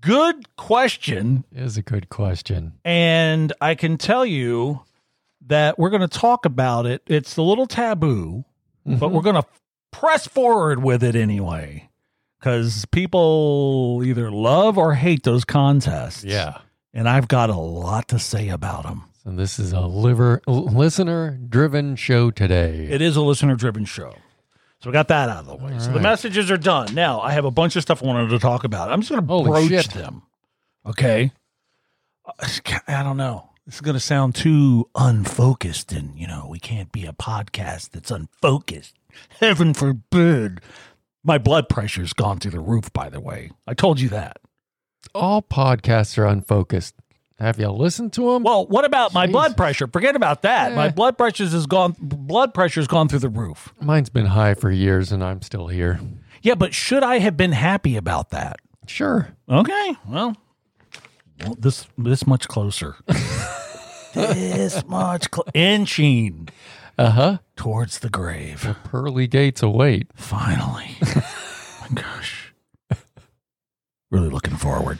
good 0.00 0.56
question. 0.56 1.44
Is 1.54 1.76
a 1.76 1.82
good 1.82 2.08
question. 2.08 2.72
And 2.84 3.52
I 3.60 3.74
can 3.74 3.96
tell 3.96 4.26
you 4.26 4.82
that 5.46 5.78
we're 5.78 5.90
going 5.90 6.02
to 6.02 6.08
talk 6.08 6.44
about 6.44 6.84
it. 6.86 7.02
It's 7.06 7.36
a 7.36 7.42
little 7.42 7.66
taboo, 7.66 8.44
but 8.84 9.10
we're 9.10 9.22
going 9.22 9.40
to 9.40 9.46
press 9.92 10.26
forward 10.26 10.82
with 10.82 11.02
it 11.02 11.14
anyway 11.14 11.89
because 12.40 12.86
people 12.86 14.02
either 14.04 14.30
love 14.30 14.78
or 14.78 14.94
hate 14.94 15.22
those 15.24 15.44
contests. 15.44 16.24
Yeah. 16.24 16.58
And 16.94 17.08
I've 17.08 17.28
got 17.28 17.50
a 17.50 17.56
lot 17.56 18.08
to 18.08 18.18
say 18.18 18.48
about 18.48 18.84
them. 18.84 19.04
So 19.22 19.30
this 19.30 19.58
is 19.58 19.72
a 19.72 19.82
liver 19.82 20.40
listener 20.46 21.38
driven 21.48 21.94
show 21.96 22.30
today. 22.30 22.88
It 22.90 23.02
is 23.02 23.16
a 23.16 23.20
listener 23.22 23.54
driven 23.54 23.84
show. 23.84 24.14
So 24.80 24.88
we 24.88 24.92
got 24.94 25.08
that 25.08 25.28
out 25.28 25.40
of 25.40 25.46
the 25.46 25.56
way. 25.56 25.78
so 25.78 25.92
the 25.92 26.00
messages 26.00 26.50
are 26.50 26.56
done. 26.56 26.94
Now 26.94 27.20
I 27.20 27.32
have 27.32 27.44
a 27.44 27.50
bunch 27.50 27.76
of 27.76 27.82
stuff 27.82 28.02
I 28.02 28.06
wanted 28.06 28.30
to 28.30 28.38
talk 28.38 28.64
about. 28.64 28.90
I'm 28.90 29.02
just 29.02 29.10
going 29.10 29.20
to 29.20 29.26
broach 29.50 29.68
shit. 29.68 29.90
them. 29.90 30.22
Okay. 30.86 31.32
Uh, 32.24 32.48
I 32.88 33.02
don't 33.02 33.18
know. 33.18 33.50
This 33.66 33.74
is 33.74 33.80
going 33.82 33.94
to 33.94 34.00
sound 34.00 34.34
too 34.34 34.88
unfocused, 34.94 35.92
and 35.92 36.18
you 36.18 36.26
know 36.26 36.46
we 36.48 36.58
can't 36.58 36.90
be 36.90 37.04
a 37.04 37.12
podcast 37.12 37.90
that's 37.90 38.10
unfocused. 38.10 38.94
Heaven 39.38 39.74
forbid. 39.74 40.60
My 41.22 41.38
blood 41.38 41.68
pressure's 41.68 42.12
gone 42.12 42.38
through 42.38 42.52
the 42.52 42.60
roof. 42.60 42.92
By 42.92 43.08
the 43.10 43.20
way, 43.20 43.50
I 43.66 43.74
told 43.74 44.00
you 44.00 44.08
that. 44.10 44.38
All 45.14 45.42
podcasts 45.42 46.16
are 46.18 46.26
unfocused. 46.26 46.94
Have 47.38 47.58
you 47.58 47.68
listened 47.70 48.12
to 48.14 48.32
them? 48.34 48.42
Well, 48.42 48.66
what 48.66 48.84
about 48.84 49.14
my 49.14 49.26
blood 49.26 49.48
Jesus. 49.48 49.56
pressure? 49.56 49.86
Forget 49.86 50.14
about 50.14 50.42
that. 50.42 50.74
My 50.74 50.86
Eh. 50.86 50.90
blood 50.90 51.16
pressure's 51.16 51.52
has 51.52 51.66
gone. 51.66 51.94
Blood 51.98 52.52
pressure's 52.52 52.86
gone 52.86 53.08
through 53.08 53.20
the 53.20 53.30
roof. 53.30 53.72
Mine's 53.80 54.10
been 54.10 54.26
high 54.26 54.52
for 54.54 54.70
years 54.70 55.10
and 55.10 55.24
I'm 55.24 55.40
still 55.40 55.68
here. 55.68 56.00
Yeah, 56.42 56.54
but 56.54 56.74
should 56.74 57.02
I 57.02 57.18
have 57.18 57.36
been 57.38 57.52
happy 57.52 57.96
about 57.96 58.30
that? 58.30 58.56
Sure. 58.86 59.28
Okay. 59.48 59.96
Well, 60.06 60.36
well 61.42 61.56
this 61.58 61.86
this 61.96 62.26
much 62.26 62.46
closer. 62.48 62.96
this 64.14 64.84
much 64.86 65.28
cl- 65.34 65.46
inching 65.54 66.48
Uh 66.98 67.10
huh. 67.10 67.38
towards 67.56 67.98
the 68.00 68.08
grave. 68.10 68.76
Pearly 68.84 69.26
gates 69.26 69.62
await. 69.62 70.08
Finally. 70.14 70.96
My 71.80 71.88
gosh. 71.94 72.52
Really 74.10 74.28
looking 74.28 74.56
forward. 74.56 74.98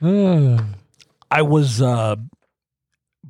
mm-hmm. 0.00 0.64
I 1.30 1.42
was 1.42 1.82
uh 1.82 2.16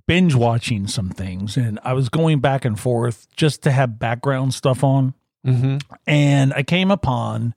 binge 0.06 0.34
watching 0.34 0.86
some 0.86 1.08
things 1.10 1.56
and 1.56 1.80
I 1.82 1.94
was 1.94 2.08
going 2.10 2.40
back 2.40 2.64
and 2.64 2.78
forth 2.78 3.26
just 3.36 3.62
to 3.62 3.70
have 3.72 3.98
background 3.98 4.54
stuff 4.54 4.84
on 4.84 5.14
and 6.06 6.52
I 6.54 6.62
came 6.64 6.90
upon 6.90 7.54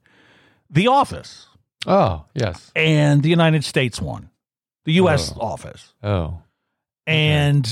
The 0.70 0.86
Office 0.86 1.46
Oh, 1.86 2.24
yes. 2.34 2.70
and 2.76 3.22
the 3.22 3.28
United 3.28 3.64
States 3.64 4.00
one. 4.00 4.30
The 4.84 4.92
US 4.94 5.32
Oh. 5.36 5.40
office. 5.40 5.92
Oh. 6.02 6.42
And 7.06 7.66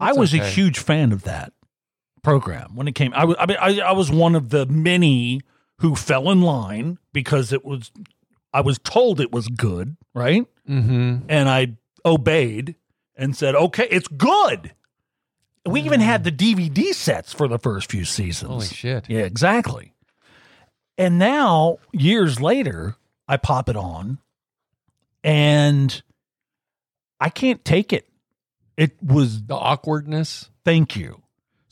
I 0.00 0.06
That's 0.08 0.18
was 0.18 0.34
a 0.34 0.38
okay. 0.40 0.50
huge 0.50 0.78
fan 0.78 1.12
of 1.12 1.22
that 1.24 1.52
program 2.22 2.74
when 2.74 2.88
it 2.88 2.94
came. 2.94 3.12
I 3.14 3.24
was, 3.24 3.36
I 3.38 3.46
mean, 3.46 3.56
I, 3.60 3.80
I 3.80 3.92
was 3.92 4.10
one 4.10 4.34
of 4.34 4.50
the 4.50 4.66
many 4.66 5.40
who 5.78 5.94
fell 5.96 6.30
in 6.30 6.40
line 6.42 6.98
because 7.12 7.52
it 7.52 7.64
was, 7.64 7.90
I 8.52 8.60
was 8.60 8.78
told 8.78 9.20
it 9.20 9.32
was 9.32 9.48
good, 9.48 9.96
right? 10.14 10.46
Mm-hmm. 10.68 11.26
And 11.28 11.48
I 11.48 11.76
obeyed 12.04 12.76
and 13.16 13.36
said, 13.36 13.54
okay, 13.54 13.86
it's 13.90 14.08
good. 14.08 14.72
We 15.64 15.80
even 15.82 16.00
had 16.00 16.24
the 16.24 16.32
DVD 16.32 16.92
sets 16.92 17.32
for 17.32 17.46
the 17.48 17.58
first 17.58 17.90
few 17.90 18.04
seasons. 18.04 18.50
Holy 18.50 18.66
shit. 18.66 19.08
Yeah, 19.08 19.20
exactly. 19.20 19.94
And 20.98 21.18
now, 21.18 21.78
years 21.92 22.40
later, 22.40 22.96
I 23.28 23.36
pop 23.36 23.68
it 23.68 23.76
on 23.76 24.18
and 25.24 26.02
I 27.20 27.28
can't 27.28 27.64
take 27.64 27.92
it. 27.92 28.08
It 28.76 28.96
was 29.02 29.44
The 29.44 29.54
awkwardness. 29.54 30.50
thank 30.64 30.96
you. 30.96 31.21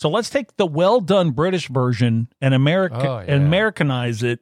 So 0.01 0.09
let's 0.09 0.31
take 0.31 0.57
the 0.57 0.65
well 0.67 1.01
done 1.03 1.33
British 1.33 1.69
version 1.69 2.29
and 2.41 2.55
America 2.55 2.97
Oh, 2.99 3.19
yeah. 3.19 3.35
and 3.35 3.45
Americanize 3.45 4.23
it 4.23 4.41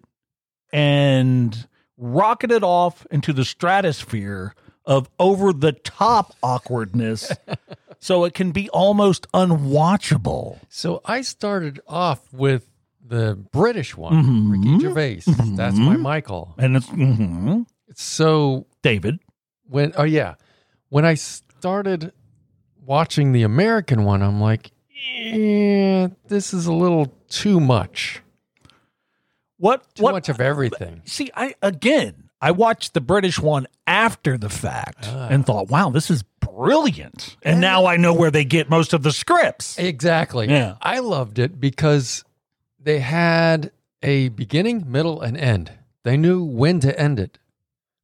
and 0.72 1.66
rocket 1.96 2.52
it 2.52 2.62
off 2.62 3.04
into 3.10 3.32
the 3.32 3.44
stratosphere 3.44 4.54
of 4.86 5.10
over 5.18 5.52
the 5.52 5.72
top 5.72 6.32
awkwardness 6.44 7.32
so 7.98 8.22
it 8.24 8.34
can 8.34 8.52
be 8.52 8.68
almost 8.70 9.26
unwatchable. 9.32 10.60
So 10.68 11.00
I 11.04 11.22
started 11.22 11.80
off 11.88 12.32
with 12.32 12.68
the 13.04 13.34
British 13.52 13.96
one, 13.96 14.12
Mhm. 14.12 14.52
Ricky 14.52 14.78
Gervais. 14.80 15.22
That's 15.56 15.76
my 15.76 15.96
Michael. 15.96 16.54
And 16.56 16.76
it's 16.76 16.86
mhm. 16.86 17.66
So 17.96 18.66
David. 18.82 19.18
when 19.68 19.92
oh 19.96 20.04
yeah, 20.04 20.34
when 20.90 21.04
I 21.04 21.14
started 21.14 22.12
watching 22.86 23.32
the 23.32 23.42
American 23.42 24.04
one, 24.04 24.22
I'm 24.22 24.40
like, 24.40 24.70
yeah, 25.02 26.08
this 26.28 26.52
is 26.54 26.66
a 26.66 26.72
little 26.72 27.12
too 27.28 27.60
much. 27.60 28.20
What 29.58 29.82
Too 29.94 30.02
what 30.04 30.12
much 30.12 30.28
of 30.28 30.40
everything. 30.40 31.02
See, 31.04 31.30
I 31.34 31.54
again, 31.62 32.30
I 32.40 32.52
watched 32.52 32.94
the 32.94 33.00
British 33.00 33.38
one 33.40 33.66
after 33.86 34.38
the 34.38 34.48
fact 34.48 35.08
Ah. 35.10 35.28
and 35.28 35.44
thought, 35.44 35.68
"Wow, 35.68 35.90
this 35.90 36.10
is 36.10 36.22
brilliant." 36.40 37.36
And 37.42 37.60
now 37.60 37.86
I 37.86 37.96
know 37.96 38.14
where 38.14 38.30
they 38.30 38.44
get 38.44 38.70
most 38.70 38.92
of 38.92 39.02
the 39.02 39.10
scripts. 39.10 39.76
Exactly. 39.78 40.48
Yeah. 40.48 40.76
I 40.80 41.00
loved 41.00 41.38
it 41.40 41.60
because 41.60 42.24
they 42.78 43.00
had 43.00 43.72
a 44.02 44.28
beginning, 44.28 44.84
middle, 44.86 45.20
and 45.20 45.36
end. 45.36 45.72
They 46.04 46.16
knew 46.16 46.44
when 46.44 46.78
to 46.80 46.96
end 46.98 47.18
it. 47.18 47.38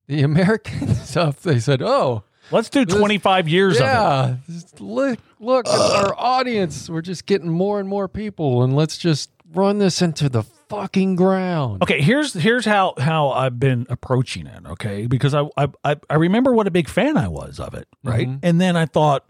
The 0.08 0.22
American 0.22 0.92
stuff, 0.96 1.40
they 1.42 1.60
said, 1.60 1.80
oh, 1.80 2.24
Let's 2.50 2.68
do 2.68 2.84
This- 2.84 2.94
25 2.96 3.48
years 3.48 3.76
of 3.76 3.82
it. 3.82 3.84
yeah, 3.86 4.36
look, 4.78 5.18
look 5.40 5.66
at 5.66 5.74
our 5.80 6.14
audience. 6.18 6.88
We're 6.90 7.00
just 7.02 7.26
getting 7.26 7.48
more 7.50 7.80
and 7.80 7.88
more 7.88 8.06
people, 8.08 8.62
and 8.62 8.76
let's 8.76 8.98
just 8.98 9.30
run 9.52 9.78
this 9.78 10.02
into 10.02 10.28
the 10.28 10.42
fucking 10.68 11.16
ground. 11.16 11.82
Okay, 11.82 12.00
here's 12.02 12.34
here's 12.34 12.64
how 12.64 12.94
how 12.98 13.30
I've 13.30 13.58
been 13.58 13.86
approaching 13.88 14.46
it. 14.46 14.66
Okay, 14.66 15.06
because 15.06 15.34
I 15.34 15.44
I 15.56 15.68
I- 16.10 16.14
remember 16.14 16.52
what 16.52 16.66
a 16.66 16.70
big 16.70 16.88
fan 16.88 17.16
I 17.16 17.28
was 17.28 17.58
of 17.60 17.74
it, 17.74 17.88
right? 18.02 18.28
Mhm. 18.28 18.40
And 18.42 18.60
then 18.60 18.76
I 18.76 18.86
thought, 18.86 19.24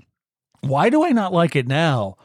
why 0.61 0.90
do 0.90 1.04
I 1.04 1.11
not 1.11 1.33
like 1.33 1.54
it 1.56 1.66
now? 1.68 2.16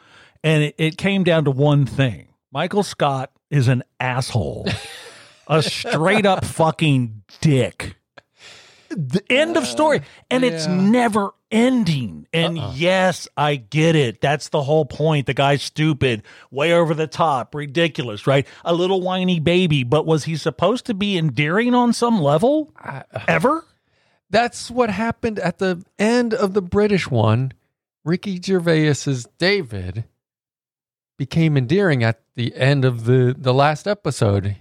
And 0.44 0.64
it, 0.64 0.76
it 0.78 0.98
came 0.98 1.24
down 1.24 1.46
to 1.46 1.52
one 1.52 1.86
thing: 1.86 2.30
Michael 2.52 2.84
Scott 2.84 3.32
is 3.52 3.68
an 3.68 3.84
asshole, 4.00 4.68
a 5.48 5.62
straight 5.62 6.26
up 6.26 6.46
fucking 6.46 7.24
dick. 7.42 7.96
The 8.90 9.24
end 9.30 9.56
of 9.56 9.66
story, 9.68 10.02
and 10.32 10.44
it's 10.44 10.66
oh, 10.68 10.76
never 10.76 11.32
ending. 11.52 12.28
And 12.34 12.58
Uh-uh. 12.58 12.74
yes, 12.76 13.28
I 13.38 13.56
get 13.56 13.96
it. 13.96 14.20
That's 14.22 14.50
the 14.50 14.64
whole 14.64 14.86
point. 14.86 15.28
The 15.28 15.34
guy's 15.34 15.62
stupid, 15.62 16.24
way 16.52 16.74
over 16.74 16.94
the 16.94 17.08
top, 17.08 17.54
ridiculous, 17.54 18.26
right? 18.26 18.48
A 18.66 18.74
little 18.74 19.02
whiny 19.02 19.40
baby, 19.40 19.84
but 19.84 20.06
was 20.06 20.24
he 20.24 20.36
supposed 20.36 20.86
to 20.88 20.94
be 20.94 21.18
endearing 21.18 21.74
on 21.74 21.94
some 21.94 22.20
level 22.22 22.72
I- 22.78 23.04
uh, 23.14 23.20
ever? 23.28 23.66
That's 24.32 24.70
what 24.70 24.90
happened 24.90 25.40
at 25.40 25.58
the 25.58 25.84
end 25.98 26.34
of 26.34 26.54
the 26.54 26.62
British 26.62 27.10
one. 27.10 27.54
Ricky 28.04 28.40
Gervais's 28.40 29.28
David 29.38 30.06
became 31.18 31.58
endearing 31.58 32.04
at 32.04 32.22
the 32.36 32.56
end 32.56 32.86
of 32.86 33.06
the, 33.06 33.36
the 33.38 33.54
last 33.54 33.88
episode. 33.88 34.56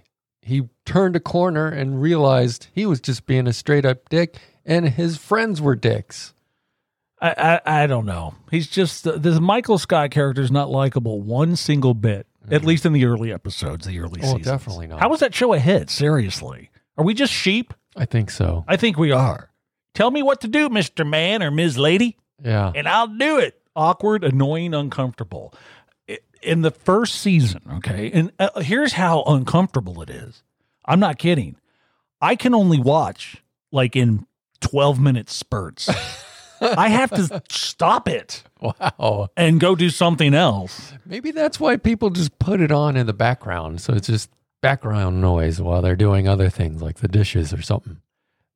He 0.48 0.68
turned 0.84 1.14
a 1.14 1.20
corner 1.20 1.68
and 1.68 2.00
realized 2.00 2.68
he 2.72 2.86
was 2.86 3.00
just 3.00 3.26
being 3.26 3.46
a 3.46 3.52
straight 3.52 3.84
up 3.84 4.08
dick, 4.08 4.38
and 4.64 4.88
his 4.88 5.18
friends 5.18 5.60
were 5.60 5.76
dicks. 5.76 6.32
I, 7.20 7.60
I 7.66 7.82
I 7.82 7.86
don't 7.86 8.06
know. 8.06 8.34
He's 8.50 8.66
just 8.66 9.04
this 9.04 9.38
Michael 9.40 9.78
Scott 9.78 10.10
character 10.10 10.40
is 10.40 10.50
not 10.50 10.70
likable 10.70 11.20
one 11.20 11.54
single 11.56 11.94
bit. 11.94 12.26
At 12.44 12.60
mm-hmm. 12.60 12.66
least 12.68 12.86
in 12.86 12.94
the 12.94 13.04
early 13.04 13.30
episodes, 13.30 13.86
the 13.86 13.98
early 13.98 14.20
season. 14.22 14.36
Oh, 14.36 14.38
seasons. 14.38 14.46
definitely 14.46 14.86
not. 14.86 15.00
How 15.00 15.10
was 15.10 15.20
that 15.20 15.34
show 15.34 15.52
a 15.52 15.58
hit? 15.58 15.90
Seriously, 15.90 16.70
are 16.96 17.04
we 17.04 17.12
just 17.12 17.32
sheep? 17.32 17.74
I 17.94 18.06
think 18.06 18.30
so. 18.30 18.64
I 18.66 18.76
think 18.76 18.96
we 18.96 19.12
are. 19.12 19.50
Tell 19.92 20.10
me 20.10 20.22
what 20.22 20.40
to 20.40 20.48
do, 20.48 20.70
Mister 20.70 21.04
Man 21.04 21.42
or 21.42 21.50
Ms. 21.50 21.76
Lady, 21.76 22.16
Yeah. 22.42 22.72
and 22.74 22.88
I'll 22.88 23.08
do 23.08 23.38
it. 23.38 23.60
Awkward, 23.76 24.24
annoying, 24.24 24.74
uncomfortable. 24.74 25.52
In 26.42 26.62
the 26.62 26.70
first 26.70 27.16
season, 27.16 27.60
okay, 27.78 28.10
and 28.12 28.30
uh, 28.38 28.60
here's 28.60 28.92
how 28.92 29.22
uncomfortable 29.24 30.00
it 30.02 30.08
is. 30.10 30.42
I'm 30.84 31.00
not 31.00 31.18
kidding. 31.18 31.56
I 32.20 32.36
can 32.36 32.54
only 32.54 32.78
watch 32.80 33.42
like 33.72 33.96
in 33.96 34.24
12 34.60 35.00
minute 35.00 35.28
spurts. 35.30 35.88
I 36.60 36.88
have 36.88 37.10
to 37.10 37.42
stop 37.50 38.08
it 38.08 38.42
Wow. 38.60 39.28
and 39.36 39.58
go 39.60 39.74
do 39.76 39.90
something 39.90 40.32
else. 40.34 40.92
Maybe 41.04 41.30
that's 41.32 41.58
why 41.60 41.76
people 41.76 42.10
just 42.10 42.38
put 42.38 42.60
it 42.60 42.70
on 42.72 42.96
in 42.96 43.06
the 43.06 43.12
background. 43.12 43.80
So 43.80 43.92
it's 43.94 44.06
just 44.08 44.30
background 44.60 45.20
noise 45.20 45.60
while 45.60 45.82
they're 45.82 45.94
doing 45.96 46.26
other 46.28 46.48
things 46.48 46.80
like 46.82 46.98
the 46.98 47.08
dishes 47.08 47.52
or 47.52 47.62
something. 47.62 47.98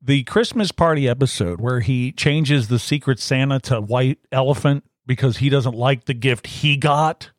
The 0.01 0.23
Christmas 0.23 0.71
party 0.71 1.07
episode 1.07 1.61
where 1.61 1.79
he 1.81 2.11
changes 2.13 2.67
the 2.69 2.79
Secret 2.79 3.19
Santa 3.19 3.59
to 3.61 3.79
White 3.81 4.19
Elephant 4.31 4.83
because 5.05 5.37
he 5.37 5.49
doesn't 5.49 5.75
like 5.75 6.05
the 6.05 6.13
gift 6.13 6.47
he 6.47 6.75
got 6.77 7.31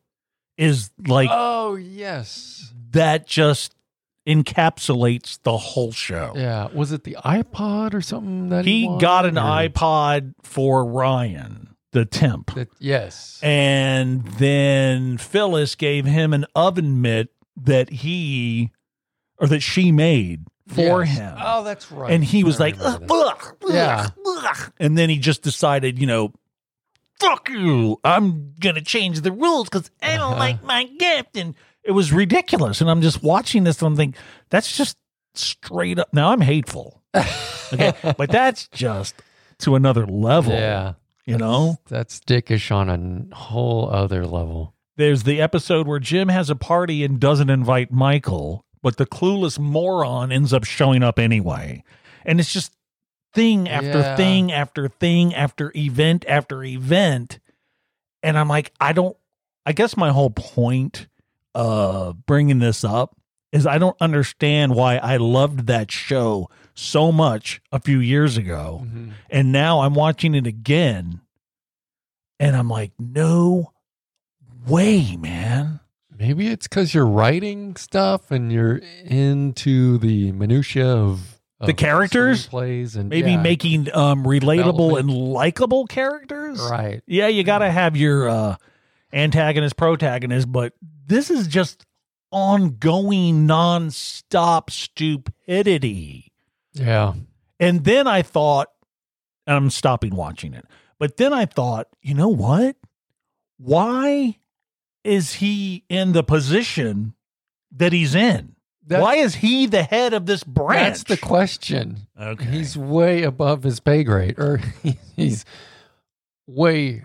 is 0.57 0.91
like 1.07 1.29
Oh, 1.33 1.75
yes. 1.77 2.73
that 2.93 3.27
just 3.27 3.75
encapsulates 4.27 5.41
the 5.43 5.57
whole 5.57 5.93
show. 5.93 6.33
Yeah. 6.37 6.69
Was 6.73 6.93
it 6.93 7.05
the 7.05 7.17
iPod 7.25 7.95
or 7.95 8.01
something 8.01 8.49
that 8.51 8.65
he, 8.65 8.83
He 8.89 8.99
got 8.99 9.27
an 9.27 9.37
or- 9.39 9.43
iPod 9.43 10.35
for 10.43 10.85
Ryan, 10.85 11.75
the 11.93 12.05
temp. 12.05 12.55
That, 12.55 12.69
yes. 12.79 13.39
And 13.43 14.25
then 14.39 15.19
Phyllis 15.19 15.75
gave 15.75 16.05
him 16.07 16.33
an 16.33 16.47
oven 16.55 17.01
mitt 17.01 17.31
that 17.57 17.91
he 17.91 18.71
or 19.39 19.47
that 19.49 19.61
she 19.61 19.93
made 19.93 20.47
for 20.69 21.05
Yes. 21.05 21.17
him. 21.19 21.37
Oh, 21.41 21.63
that's 21.65 21.93
right. 21.93 22.11
and 22.13 22.25
he 22.25 22.45
was 22.45 22.59
like, 22.59 22.77
ugh, 22.81 23.05
ugh, 23.11 23.57
Yeah. 23.69 24.09
ugh. 24.27 24.73
and 24.81 24.97
then 24.97 25.11
he 25.11 25.19
just 25.19 25.43
decided, 25.43 25.99
you 25.99 26.07
know, 26.07 26.33
fuck 27.21 27.49
you. 27.49 27.99
I'm 28.05 28.55
going 28.61 28.75
to 28.75 28.83
change 28.83 29.21
the 29.21 29.33
rules 29.33 29.69
because 29.69 29.91
I 30.03 30.17
don't 30.17 30.33
Uh-huh. 30.33 30.39
like 30.39 30.63
my 30.63 30.85
gift. 30.85 31.37
And 31.37 31.55
it 31.83 31.93
was 31.93 32.13
ridiculous. 32.13 32.81
And 32.81 32.91
I'm 32.91 33.03
just 33.03 33.23
watching 33.23 33.65
this 33.65 33.81
and 33.81 33.89
I'm 33.89 33.97
thinking, 33.97 34.21
that's 34.51 34.77
just 34.77 34.97
straight 35.35 35.99
up. 35.99 36.09
Now 36.13 36.31
I'm 36.33 36.41
hateful. 36.41 37.03
Okay. 37.73 37.93
but 38.17 38.31
that's 38.31 38.69
just 38.69 39.15
to 39.59 39.75
another 39.77 40.07
level. 40.07 40.53
Yeah. 40.53 40.95
You 41.27 41.39
know? 41.39 41.77
That's 41.89 42.21
dickish 42.21 42.71
on 42.71 42.89
a 43.33 43.35
whole 43.35 43.89
other 43.91 44.27
level. 44.27 44.75
There's 44.97 45.23
the 45.25 45.41
episode 45.41 45.89
where 45.89 45.99
Jim 45.99 46.29
has 46.29 46.51
a 46.51 46.55
party 46.57 47.03
and 47.03 47.19
doesn't 47.19 47.51
invite 47.51 47.91
Michael, 47.91 48.65
but 48.83 48.97
the 48.99 49.07
clueless 49.07 49.59
moron 49.59 50.31
ends 50.31 50.53
up 50.53 50.65
showing 50.65 51.03
up 51.03 51.19
anyway. 51.19 51.83
And 52.27 52.39
it's 52.41 52.53
just 52.53 52.74
thing 53.35 53.69
after 53.69 53.99
Yeah. 53.99 54.17
thing 54.17 54.53
after 54.53 54.89
thing 54.89 55.35
after 55.35 55.73
event 55.77 56.25
after 56.29 56.63
event. 56.65 57.39
And 58.23 58.39
I'm 58.39 58.49
like, 58.49 58.73
I 58.81 58.93
don't, 58.93 59.17
I 59.67 59.73
guess 59.73 59.97
my 59.97 60.11
whole 60.11 60.31
point 60.31 61.09
of 61.55 62.25
bringing 62.27 62.59
this 62.61 62.85
up 62.85 63.17
is 63.53 63.67
I 63.67 63.79
don't 63.79 63.97
understand 64.01 64.75
why 64.75 64.97
I 64.97 65.17
loved 65.19 65.67
that 65.67 65.91
show 65.93 66.49
so 66.75 67.13
much 67.13 67.61
a 67.71 67.79
few 67.79 67.99
years 68.01 68.37
ago. 68.37 68.83
Mhm. 68.85 69.13
And 69.31 69.53
now 69.53 69.81
I'm 69.81 69.95
watching 69.95 70.35
it 70.35 70.47
again. 70.47 71.21
And 72.41 72.57
I'm 72.57 72.69
like, 72.69 72.93
no 72.99 73.73
way, 74.67 75.17
man. 75.17 75.81
Maybe 76.17 76.49
it's 76.49 76.67
because 76.67 76.95
you're 76.95 77.07
writing 77.07 77.77
stuff 77.77 78.31
and 78.31 78.53
you're 78.53 78.81
into 79.05 79.99
the 79.99 80.33
minutia 80.33 80.87
of, 80.87 81.34
The 81.61 81.73
characters? 81.73 82.47
plays 82.47 82.97
and 82.97 83.09
Maybe 83.09 83.33
yeah, 83.33 83.43
making 83.43 83.95
um, 83.95 84.25
relatable 84.25 84.99
and 84.99 85.11
likable 85.11 85.87
characters. 85.87 86.61
right. 86.61 87.03
Yeah, 87.07 87.29
you 87.29 87.43
got 87.45 87.59
to 87.59 87.71
have 87.71 87.97
your 87.97 88.29
uh, 88.29 88.57
antagonist, 89.13 89.77
protagonist, 89.77 90.51
but 90.51 90.75
this 91.07 91.31
is 91.31 91.47
just 91.47 91.87
ongoing, 92.31 93.47
nonstop 93.47 94.71
stupidity. 94.71 96.33
Yeah. 96.73 97.15
And 97.61 97.85
then 97.85 98.07
I 98.07 98.23
thought, 98.23 98.69
and 99.47 99.57
I'm 99.57 99.71
stopping 99.71 100.15
watching 100.15 100.53
it, 100.55 100.67
but 100.99 101.17
then 101.17 101.33
I 101.33 101.47
thought, 101.47 101.87
you 102.03 102.15
know 102.15 102.29
what? 102.29 102.77
Why 103.59 104.39
is 105.05 105.35
he 105.35 105.85
in 105.89 106.13
the 106.13 106.25
position 106.25 107.15
that 107.71 107.93
he's 107.93 108.15
in? 108.15 108.57
That- 108.87 109.01
Why 109.01 109.15
is 109.17 109.37
he 109.37 109.65
the 109.67 109.83
head 109.83 110.13
of 110.13 110.27
this 110.27 110.45
branch? 110.45 110.99
That's 110.99 111.05
the 111.05 111.17
question. 111.17 112.07
Okay. 112.21 112.45
He's 112.45 112.77
way 112.77 113.23
above 113.23 113.63
his 113.63 113.81
pay 113.81 114.05
grade, 114.05 114.39
or 114.39 114.61
he's 115.17 115.47
way 116.47 117.05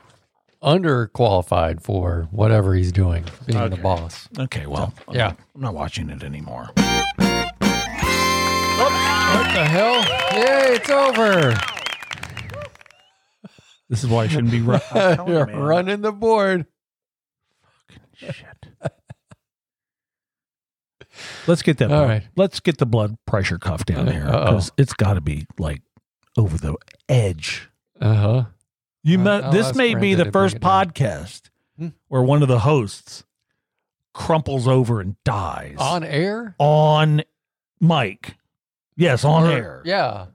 underqualified 0.62 1.82
for 1.82 2.28
whatever 2.32 2.74
he's 2.74 2.92
doing, 2.92 3.24
being 3.46 3.70
the 3.70 3.78
boss. 3.78 4.28
okay, 4.38 4.66
well, 4.66 4.94
I'm 5.08 5.16
Yeah. 5.16 5.34
I'm 5.56 5.62
not 5.62 5.74
watching 5.74 6.10
it 6.10 6.22
anymore. 6.22 6.70
What 6.76 6.84
the 9.54 9.66
hell? 9.66 10.02
Yay, 10.36 10.76
it's 10.76 10.90
over. 10.90 11.54
This 13.90 14.04
is 14.04 14.10
why 14.10 14.24
I 14.24 14.28
shouldn't 14.28 14.52
be 14.52 14.60
run- 14.62 14.82
you, 14.96 15.34
You're 15.34 15.46
running 15.46 16.02
the 16.02 16.12
board. 16.12 16.66
Fucking 17.88 18.04
shit. 18.34 18.59
Let's 21.48 21.62
get 21.62 21.78
that. 21.80 21.92
All 21.92 22.00
blood, 22.00 22.10
right. 22.10 22.24
Let's 22.36 22.60
get 22.60 22.78
the 22.78 22.86
blood 22.86 23.18
pressure 23.26 23.58
cuff 23.58 23.86
down 23.86 24.08
here 24.08 24.26
because 24.26 24.72
it's 24.78 24.94
got 24.94 25.14
to 25.16 25.22
be 25.22 25.46
like 25.58 25.82
over 26.38 26.58
the 26.58 26.76
edge. 27.08 27.70
Uh 28.00 28.14
huh. 28.16 28.44
You 29.04 29.20
Uh, 29.20 29.24
met, 29.24 29.52
this 29.52 29.68
ask 29.68 29.76
may 29.76 29.96
be 29.96 30.14
the 30.16 30.32
first 30.32 30.56
it 30.58 30.62
down. 30.62 30.86
podcast 30.88 31.50
Hmm. 31.78 31.88
where 32.10 32.22
one 32.22 32.42
of 32.42 32.48
the 32.50 32.60
hosts 32.60 33.24
crumples 34.14 34.68
over 34.68 35.00
and 35.02 35.16
dies 35.24 35.78
On 35.80 36.04
air? 36.04 36.56
on 36.60 37.22
mic. 37.80 38.36
Yes, 38.98 39.24
on 39.24 39.44
Or- 39.48 39.52
air. 39.52 39.82
Yeah. 39.86 40.26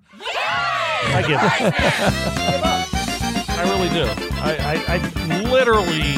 I 1.06 1.22
get 1.22 1.30
it. 1.32 1.74
I 3.56 3.62
really 3.68 3.88
do. 3.90 4.04
I, 4.40 4.56
I, 4.88 4.94
I 4.94 5.42
literally 5.50 6.14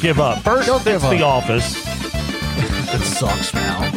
give 0.00 0.20
up. 0.20 0.38
1st 0.44 0.66
Don't 0.66 0.86
it's 0.86 1.02
The. 1.18 1.22
Office. 1.22 1.85
It 2.58 3.02
sucks 3.04 3.52
now. 3.54 3.92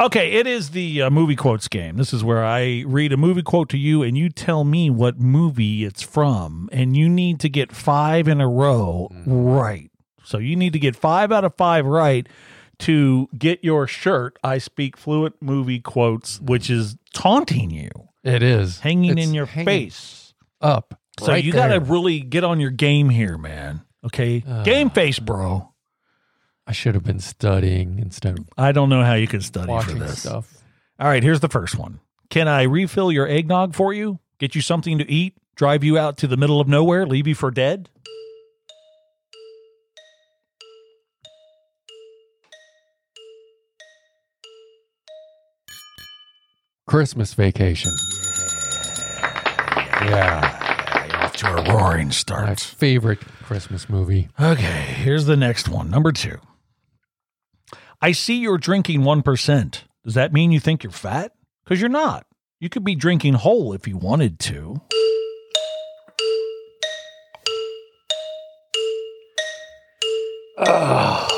Okay, 0.00 0.32
it 0.32 0.46
is 0.48 0.70
the 0.70 1.02
uh, 1.02 1.10
movie 1.10 1.36
quotes 1.36 1.68
game. 1.68 1.96
This 1.96 2.12
is 2.12 2.24
where 2.24 2.44
I 2.44 2.82
read 2.86 3.12
a 3.12 3.16
movie 3.16 3.42
quote 3.42 3.68
to 3.68 3.78
you 3.78 4.02
and 4.02 4.18
you 4.18 4.30
tell 4.30 4.64
me 4.64 4.90
what 4.90 5.20
movie 5.20 5.84
it's 5.84 6.02
from. 6.02 6.68
And 6.72 6.96
you 6.96 7.08
need 7.08 7.38
to 7.40 7.48
get 7.48 7.70
five 7.72 8.26
in 8.26 8.40
a 8.40 8.48
row 8.48 9.08
right. 9.26 9.90
So 10.24 10.38
you 10.38 10.56
need 10.56 10.72
to 10.72 10.80
get 10.80 10.96
five 10.96 11.30
out 11.30 11.44
of 11.44 11.54
five 11.56 11.86
right 11.86 12.28
to 12.80 13.28
get 13.38 13.62
your 13.62 13.86
shirt. 13.86 14.38
I 14.42 14.58
speak 14.58 14.96
fluent 14.96 15.36
movie 15.40 15.78
quotes, 15.80 16.40
which 16.40 16.68
is 16.68 16.96
taunting 17.14 17.70
you 17.70 17.90
It 18.24 18.42
is. 18.42 18.80
hanging 18.80 19.18
It's 19.18 19.28
in 19.28 19.34
your 19.34 19.46
hanging 19.46 19.66
face. 19.66 20.34
Up. 20.60 20.98
So 21.20 21.28
right 21.32 21.44
you 21.44 21.52
got 21.52 21.68
to 21.68 21.78
really 21.78 22.20
get 22.20 22.42
on 22.42 22.58
your 22.58 22.70
game 22.70 23.08
here, 23.08 23.38
man. 23.38 23.82
Okay, 24.04 24.42
Uh. 24.48 24.64
game 24.64 24.90
face, 24.90 25.20
bro. 25.20 25.71
I 26.66 26.72
should 26.72 26.94
have 26.94 27.04
been 27.04 27.18
studying 27.18 27.98
instead 27.98 28.38
of 28.38 28.48
I 28.56 28.72
don't 28.72 28.88
know 28.88 29.02
how 29.02 29.14
you 29.14 29.26
could 29.26 29.42
study 29.42 29.66
for 29.66 29.72
watching 29.72 29.98
this. 29.98 30.20
stuff. 30.22 30.62
All 30.98 31.08
right, 31.08 31.22
here's 31.22 31.40
the 31.40 31.48
first 31.48 31.76
one. 31.76 32.00
Can 32.30 32.48
I 32.48 32.62
refill 32.62 33.10
your 33.12 33.26
eggnog 33.26 33.74
for 33.74 33.92
you? 33.92 34.20
Get 34.38 34.54
you 34.54 34.60
something 34.60 34.98
to 34.98 35.10
eat? 35.10 35.34
Drive 35.56 35.84
you 35.84 35.98
out 35.98 36.16
to 36.18 36.26
the 36.26 36.36
middle 36.36 36.60
of 36.60 36.68
nowhere? 36.68 37.04
Leave 37.06 37.26
you 37.26 37.34
for 37.34 37.50
dead? 37.50 37.88
Christmas 46.86 47.34
vacation. 47.34 47.92
Yeah. 50.02 51.18
Off 51.22 51.36
to 51.36 51.46
a 51.46 51.62
roaring 51.72 52.08
My 52.08 52.12
start. 52.12 52.60
favorite 52.60 53.20
Christmas 53.44 53.88
movie. 53.88 54.28
Okay, 54.40 54.82
here's 54.96 55.26
the 55.26 55.36
next 55.36 55.68
one. 55.68 55.90
Number 55.90 56.12
two. 56.12 56.38
I 58.04 58.10
see 58.10 58.38
you're 58.38 58.58
drinking 58.58 59.02
1%. 59.02 59.82
Does 60.04 60.14
that 60.14 60.32
mean 60.32 60.50
you 60.50 60.58
think 60.58 60.82
you're 60.82 60.90
fat? 60.90 61.34
Because 61.62 61.80
you're 61.80 61.88
not. 61.88 62.26
You 62.58 62.68
could 62.68 62.82
be 62.82 62.96
drinking 62.96 63.34
whole 63.34 63.72
if 63.72 63.86
you 63.86 63.96
wanted 63.96 64.40
to. 64.40 64.80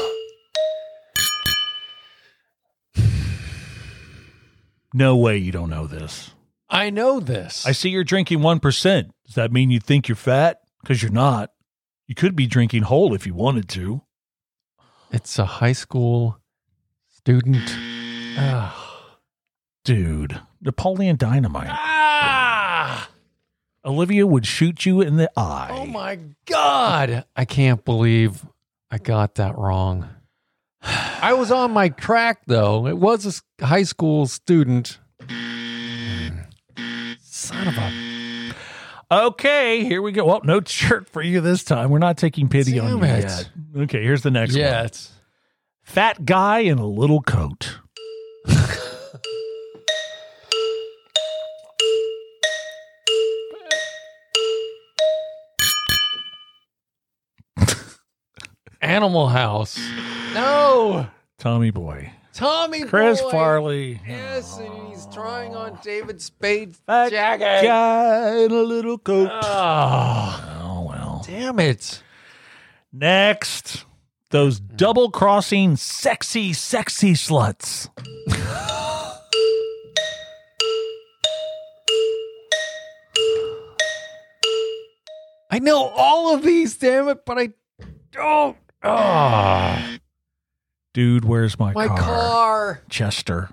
No 4.96 5.16
way 5.16 5.36
you 5.36 5.50
don't 5.50 5.70
know 5.70 5.88
this. 5.88 6.30
I 6.70 6.90
know 6.90 7.18
this. 7.18 7.66
I 7.66 7.72
see 7.72 7.88
you're 7.88 8.04
drinking 8.04 8.38
1%. 8.38 9.10
Does 9.26 9.34
that 9.34 9.50
mean 9.50 9.70
you 9.70 9.80
think 9.80 10.06
you're 10.06 10.14
fat? 10.14 10.60
Because 10.80 11.02
you're 11.02 11.10
not. 11.10 11.50
You 12.06 12.14
could 12.14 12.36
be 12.36 12.46
drinking 12.46 12.84
whole 12.84 13.12
if 13.12 13.26
you 13.26 13.34
wanted 13.34 13.68
to. 13.70 14.02
it's 15.10 15.36
a 15.36 15.46
high 15.46 15.72
school 15.72 16.38
student. 17.24 17.74
Ah. 18.36 19.16
Dude, 19.82 20.40
Napoleon 20.60 21.16
Dynamite. 21.16 21.70
Ah! 21.70 23.08
Olivia 23.82 24.26
would 24.26 24.44
shoot 24.44 24.84
you 24.84 25.00
in 25.00 25.16
the 25.16 25.30
eye. 25.34 25.70
Oh 25.72 25.86
my 25.86 26.18
God. 26.44 27.24
I 27.34 27.44
can't 27.46 27.82
believe 27.82 28.44
I 28.90 28.98
got 28.98 29.36
that 29.36 29.56
wrong. 29.56 30.08
I 30.82 31.32
was 31.32 31.50
on 31.50 31.70
my 31.72 31.88
track 31.88 32.42
though. 32.46 32.86
It 32.86 32.98
was 32.98 33.42
a 33.60 33.64
high 33.66 33.84
school 33.84 34.26
student. 34.26 34.98
Son 37.20 37.68
of 37.68 37.74
a. 37.78 38.54
Okay, 39.10 39.82
here 39.84 40.02
we 40.02 40.12
go. 40.12 40.26
Well, 40.26 40.40
no 40.44 40.60
shirt 40.64 41.08
for 41.08 41.22
you 41.22 41.40
this 41.40 41.64
time. 41.64 41.88
We're 41.90 41.98
not 42.00 42.18
taking 42.18 42.48
pity 42.48 42.78
on 42.78 42.88
you 42.90 43.02
it. 43.04 43.24
yet. 43.24 43.48
Okay, 43.76 44.02
here's 44.02 44.22
the 44.22 44.30
next 44.30 44.54
Yeah, 44.54 44.76
one. 44.76 44.86
it's. 44.86 45.10
Fat 45.84 46.24
guy 46.24 46.60
in 46.60 46.78
a 46.78 46.86
little 46.86 47.22
coat. 47.22 47.78
Animal 58.80 59.28
House. 59.28 59.78
No. 60.34 61.06
Tommy 61.38 61.70
Boy. 61.70 62.10
Tommy 62.32 62.82
Boy 62.82 62.88
Chris 62.88 63.20
Boy. 63.22 63.30
Farley. 63.30 64.00
Yes, 64.06 64.58
and 64.58 64.88
he's 64.88 65.06
trying 65.06 65.54
on 65.54 65.78
David 65.82 66.20
Spade's 66.20 66.78
Fat 66.86 67.10
jacket. 67.10 67.66
guy 67.66 68.36
in 68.42 68.50
a 68.50 68.62
little 68.62 68.98
coat. 68.98 69.30
Oh, 69.32 70.60
Oh, 70.62 70.86
well. 70.88 71.22
damn 71.26 71.58
it. 71.60 72.02
Next, 72.92 73.84
those 74.34 74.58
double 74.58 75.12
crossing 75.12 75.76
sexy, 75.76 76.52
sexy 76.52 77.12
sluts. 77.12 77.88
I 85.52 85.60
know 85.60 85.84
all 85.84 86.34
of 86.34 86.42
these, 86.42 86.76
damn 86.76 87.06
it, 87.06 87.24
but 87.24 87.38
I 87.38 87.50
don't. 88.10 88.56
Ah, 88.82 89.98
Dude, 90.92 91.24
where's 91.24 91.56
my, 91.56 91.72
car? 91.72 91.86
my 91.86 91.96
car? 91.96 91.98
car. 92.00 92.82
Chester. 92.90 93.50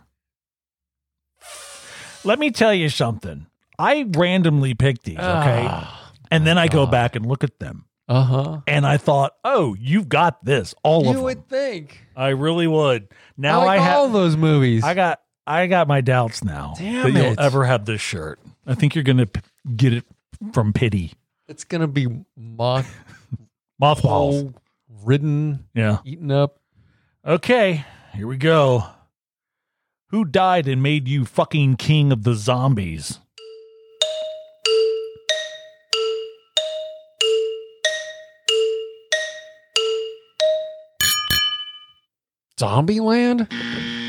Let 2.23 2.39
me 2.39 2.49
tell 2.49 2.73
you 2.73 2.89
something. 2.89 3.45
I 3.77 4.07
randomly 4.09 4.73
picked 4.73 5.03
these, 5.03 5.19
okay? 5.19 5.85
and 6.31 6.47
then 6.47 6.57
I 6.57 6.67
go 6.67 6.87
back 6.87 7.15
and 7.15 7.27
look 7.27 7.43
at 7.43 7.59
them. 7.59 7.85
Uh 8.11 8.23
huh. 8.23 8.61
And 8.67 8.85
I 8.85 8.97
thought, 8.97 9.33
oh, 9.45 9.73
you've 9.79 10.09
got 10.09 10.43
this. 10.43 10.75
All 10.83 11.01
of 11.01 11.07
You 11.07 11.13
them. 11.13 11.21
would 11.23 11.47
think. 11.47 12.05
I 12.13 12.29
really 12.29 12.67
would. 12.67 13.07
Now 13.37 13.61
I 13.61 13.65
like 13.65 13.81
I 13.81 13.93
all 13.93 14.09
those 14.09 14.35
movies. 14.35 14.83
I 14.83 14.93
got 14.95 15.21
I 15.47 15.67
got 15.67 15.87
my 15.87 16.01
doubts 16.01 16.43
now 16.43 16.73
Damn 16.77 17.13
that 17.13 17.23
you'll 17.23 17.39
ever 17.39 17.63
have 17.63 17.85
this 17.85 18.01
shirt. 18.01 18.39
I 18.67 18.75
think 18.75 18.95
you're 18.95 19.05
gonna 19.05 19.27
p- 19.27 19.39
get 19.77 19.93
it 19.93 20.03
from 20.51 20.73
pity. 20.73 21.13
it's 21.47 21.63
gonna 21.63 21.87
be 21.87 22.07
moth 22.35 22.93
Mothballs. 23.79 24.41
hole 24.41 24.53
ridden, 25.05 25.67
Yeah. 25.73 25.99
eaten 26.03 26.31
up. 26.31 26.59
Okay. 27.25 27.85
Here 28.13 28.27
we 28.27 28.35
go. 28.35 28.83
Who 30.09 30.25
died 30.25 30.67
and 30.67 30.83
made 30.83 31.07
you 31.07 31.23
fucking 31.23 31.77
king 31.77 32.11
of 32.11 32.23
the 32.23 32.35
zombies? 32.35 33.20
Zombieland? 42.61 43.49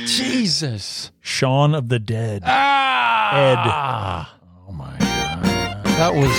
Jesus. 0.07 1.11
Shaun 1.21 1.75
of 1.75 1.89
the 1.89 1.99
Dead. 1.99 2.43
Ah! 2.45 4.37
Oh 4.69 4.73
my 4.73 4.95
god. 4.99 5.85
That 5.85 6.15
was 6.15 6.31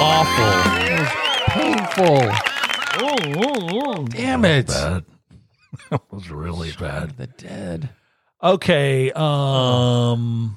awful. 0.00 0.44
That 0.78 1.00
was 1.00 1.10
painful. 1.52 2.50
Damn 4.06 4.44
it. 4.44 4.66
Bad. 4.68 5.04
That 5.90 6.02
was 6.12 6.30
really 6.30 6.70
bad. 6.78 7.16
The 7.16 7.26
dead. 7.26 7.88
Okay. 8.42 9.10
Um. 9.12 10.56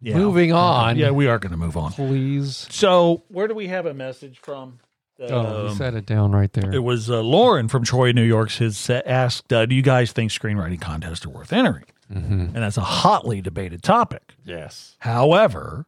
yeah. 0.00 0.16
Moving 0.16 0.52
on. 0.52 0.96
Yeah, 0.96 1.10
we 1.12 1.28
are 1.28 1.38
going 1.38 1.52
to 1.52 1.56
move 1.56 1.76
on. 1.76 1.92
Please. 1.92 2.66
So, 2.70 3.22
where 3.28 3.46
do 3.46 3.54
we 3.54 3.68
have 3.68 3.86
a 3.86 3.94
message 3.94 4.38
from? 4.38 4.80
Oh, 5.20 5.62
you 5.64 5.68
Um, 5.70 5.76
set 5.76 5.94
it 5.94 6.06
down 6.06 6.32
right 6.32 6.52
there. 6.52 6.72
It 6.72 6.78
was 6.84 7.10
uh, 7.10 7.20
Lauren 7.22 7.66
from 7.68 7.84
Troy, 7.84 8.12
New 8.12 8.22
York, 8.22 8.50
has 8.52 8.76
sa- 8.78 9.00
asked, 9.04 9.52
uh, 9.52 9.66
"Do 9.66 9.74
you 9.74 9.82
guys 9.82 10.12
think 10.12 10.30
screenwriting 10.30 10.80
contests 10.80 11.26
are 11.26 11.30
worth 11.30 11.52
entering?" 11.52 11.84
mm-hmm. 12.12 12.40
And 12.40 12.56
that's 12.56 12.76
a 12.76 12.82
hotly 12.82 13.40
debated 13.40 13.82
topic. 13.82 14.34
Yes. 14.44 14.96
However, 15.00 15.86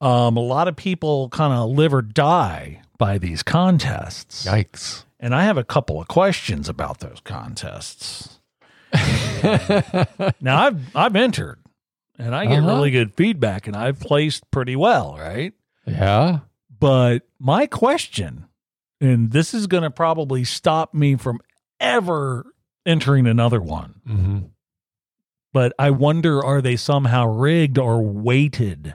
um, 0.00 0.36
a 0.36 0.40
lot 0.40 0.66
of 0.68 0.76
people 0.76 1.28
kind 1.28 1.52
of 1.52 1.70
live 1.70 1.92
or 1.92 2.02
die 2.02 2.80
by 2.98 3.18
these 3.18 3.42
contests, 3.42 4.46
Yikes. 4.46 5.04
and 5.20 5.34
I 5.34 5.44
have 5.44 5.58
a 5.58 5.64
couple 5.64 6.00
of 6.00 6.08
questions 6.08 6.68
about 6.68 7.00
those 7.00 7.20
contests. 7.24 8.38
now, 10.40 10.66
I've 10.66 10.96
I've 10.96 11.16
entered, 11.16 11.58
and 12.18 12.34
I 12.34 12.46
get 12.46 12.58
Uh-huh. 12.60 12.68
really 12.68 12.90
good 12.90 13.14
feedback, 13.14 13.66
and 13.66 13.76
I've 13.76 14.00
placed 14.00 14.50
pretty 14.50 14.76
well, 14.76 15.16
right? 15.18 15.52
yeah. 15.86 16.40
But 16.80 17.22
my 17.38 17.66
question, 17.66 18.46
and 19.00 19.30
this 19.32 19.52
is 19.54 19.66
going 19.66 19.82
to 19.82 19.90
probably 19.90 20.44
stop 20.44 20.94
me 20.94 21.16
from 21.16 21.40
ever 21.80 22.46
entering 22.86 23.26
another 23.26 23.60
one, 23.60 23.94
Mm-hmm. 24.08 24.38
but 25.52 25.72
I 25.78 25.90
wonder 25.90 26.44
are 26.44 26.60
they 26.62 26.76
somehow 26.76 27.26
rigged 27.26 27.78
or 27.78 28.02
weighted? 28.02 28.94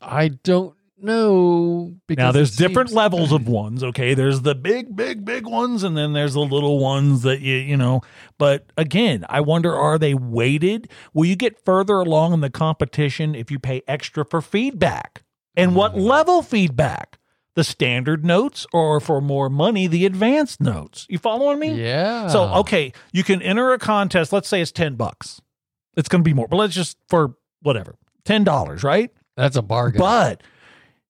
I 0.00 0.28
don't 0.28 0.74
know. 1.00 1.94
Because 2.06 2.22
now, 2.22 2.32
there's 2.32 2.56
different 2.56 2.90
seems- 2.90 2.96
levels 2.96 3.32
of 3.32 3.48
ones, 3.48 3.82
okay? 3.82 4.14
There's 4.14 4.42
the 4.42 4.54
big, 4.54 4.94
big, 4.94 5.24
big 5.24 5.46
ones, 5.46 5.82
and 5.82 5.96
then 5.96 6.12
there's 6.12 6.34
the 6.34 6.40
little 6.40 6.78
ones 6.78 7.22
that 7.22 7.40
you, 7.40 7.56
you 7.56 7.76
know. 7.76 8.02
But 8.38 8.66
again, 8.76 9.24
I 9.28 9.40
wonder 9.40 9.74
are 9.74 9.98
they 9.98 10.14
weighted? 10.14 10.90
Will 11.14 11.24
you 11.24 11.36
get 11.36 11.64
further 11.64 11.94
along 11.94 12.32
in 12.34 12.40
the 12.40 12.50
competition 12.50 13.34
if 13.34 13.50
you 13.50 13.58
pay 13.58 13.82
extra 13.88 14.24
for 14.24 14.40
feedback? 14.42 15.22
And 15.56 15.74
what 15.74 15.96
level 15.96 16.42
feedback? 16.42 17.18
The 17.54 17.64
standard 17.64 18.24
notes 18.24 18.66
or 18.72 18.98
for 19.00 19.20
more 19.20 19.48
money, 19.48 19.86
the 19.86 20.04
advanced 20.06 20.60
notes? 20.60 21.06
You 21.08 21.18
following 21.18 21.58
me? 21.60 21.80
Yeah. 21.82 22.26
So, 22.28 22.52
okay, 22.54 22.92
you 23.12 23.22
can 23.22 23.40
enter 23.42 23.72
a 23.72 23.78
contest. 23.78 24.32
Let's 24.32 24.48
say 24.48 24.60
it's 24.60 24.72
10 24.72 24.96
bucks. 24.96 25.40
It's 25.96 26.08
going 26.08 26.22
to 26.22 26.28
be 26.28 26.34
more, 26.34 26.48
but 26.48 26.56
let's 26.56 26.74
just 26.74 26.96
for 27.08 27.36
whatever, 27.62 27.94
$10, 28.24 28.82
right? 28.82 29.10
That's 29.36 29.54
a 29.56 29.62
bargain. 29.62 30.00
But 30.00 30.42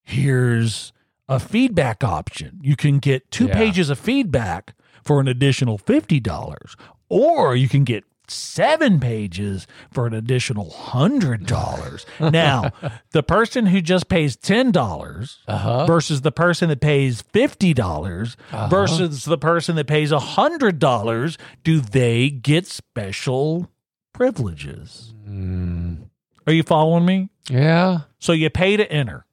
here's 0.02 0.92
a 1.28 1.40
feedback 1.40 2.04
option. 2.04 2.60
You 2.62 2.76
can 2.76 2.98
get 2.98 3.30
two 3.30 3.46
Yeah. 3.46 3.54
pages 3.54 3.88
of 3.90 3.98
feedback 3.98 4.74
for 5.02 5.20
an 5.20 5.28
additional 5.28 5.78
$50, 5.78 6.76
or 7.08 7.56
you 7.56 7.68
can 7.68 7.84
get 7.84 8.04
seven 8.30 9.00
pages 9.00 9.66
for 9.92 10.06
an 10.06 10.14
additional 10.14 10.70
$100. 10.70 12.32
now, 12.32 12.70
the 13.12 13.22
person 13.22 13.66
who 13.66 13.80
just 13.80 14.08
pays 14.08 14.36
$10 14.36 15.36
uh-huh. 15.46 15.86
versus 15.86 16.20
the 16.22 16.32
person 16.32 16.68
that 16.68 16.80
pays 16.80 17.22
$50 17.34 18.36
Uh-huh. 18.52 18.68
versus 18.68 19.24
the 19.24 19.38
person 19.38 19.76
that 19.76 19.86
pays 19.86 20.12
a 20.12 20.18
$100, 20.18 21.36
do 21.62 21.80
they 21.80 22.30
get 22.30 22.66
special 22.66 23.70
privileges? 24.12 25.12
Mm, 25.28 26.08
Are 26.46 26.52
you 26.52 26.62
following 26.62 27.04
me? 27.04 27.28
yeah. 27.50 28.00
So 28.18 28.32
you 28.32 28.48
pay 28.48 28.76
to 28.78 28.90
enter. 28.90 29.26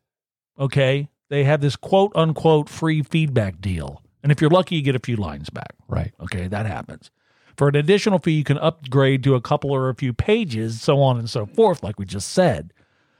Okay. 0.59 1.07
They 1.29 1.45
have 1.45 1.61
this 1.61 1.77
quote 1.77 2.11
unquote 2.13 2.67
free 2.67 3.03
feedback 3.03 3.61
deal. 3.61 4.03
And 4.21 4.31
if 4.33 4.41
you're 4.41 4.49
lucky, 4.49 4.75
you 4.75 4.81
get 4.81 4.95
a 4.97 4.99
few 4.99 5.15
lines 5.15 5.49
back. 5.49 5.73
Right. 5.87 6.13
Okay. 6.21 6.47
That 6.49 6.65
happens. 6.65 7.09
For 7.57 7.67
an 7.67 7.75
additional 7.75 8.19
fee, 8.19 8.31
you 8.31 8.43
can 8.43 8.57
upgrade 8.57 9.23
to 9.23 9.35
a 9.35 9.41
couple 9.41 9.71
or 9.71 9.89
a 9.89 9.95
few 9.95 10.13
pages, 10.13 10.81
so 10.81 11.01
on 11.01 11.17
and 11.17 11.29
so 11.29 11.45
forth, 11.45 11.83
like 11.83 11.99
we 11.99 12.05
just 12.05 12.29
said. 12.29 12.73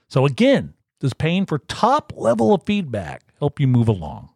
So 0.07 0.25
again, 0.25 0.73
does 0.99 1.13
paying 1.13 1.45
for 1.45 1.59
top 1.59 2.13
level 2.15 2.53
of 2.53 2.63
feedback 2.63 3.23
help 3.39 3.59
you 3.59 3.67
move 3.67 3.87
along? 3.87 4.29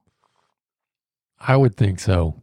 I 1.40 1.58
would 1.58 1.76
think 1.76 2.00
so. 2.00 2.42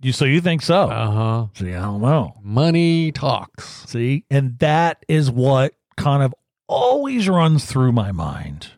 You 0.00 0.12
so 0.12 0.24
you 0.24 0.40
think 0.40 0.62
so? 0.62 0.88
Uh 0.88 1.10
huh. 1.10 1.46
See, 1.54 1.74
I 1.74 1.82
don't 1.82 2.00
know. 2.00 2.34
Money 2.42 3.12
talks. 3.12 3.84
See, 3.86 4.24
and 4.30 4.58
that 4.58 5.04
is 5.08 5.30
what 5.30 5.74
kind 5.96 6.22
of 6.22 6.34
always 6.66 7.28
runs 7.28 7.66
through 7.66 7.92
my 7.92 8.10
mind. 8.10 8.68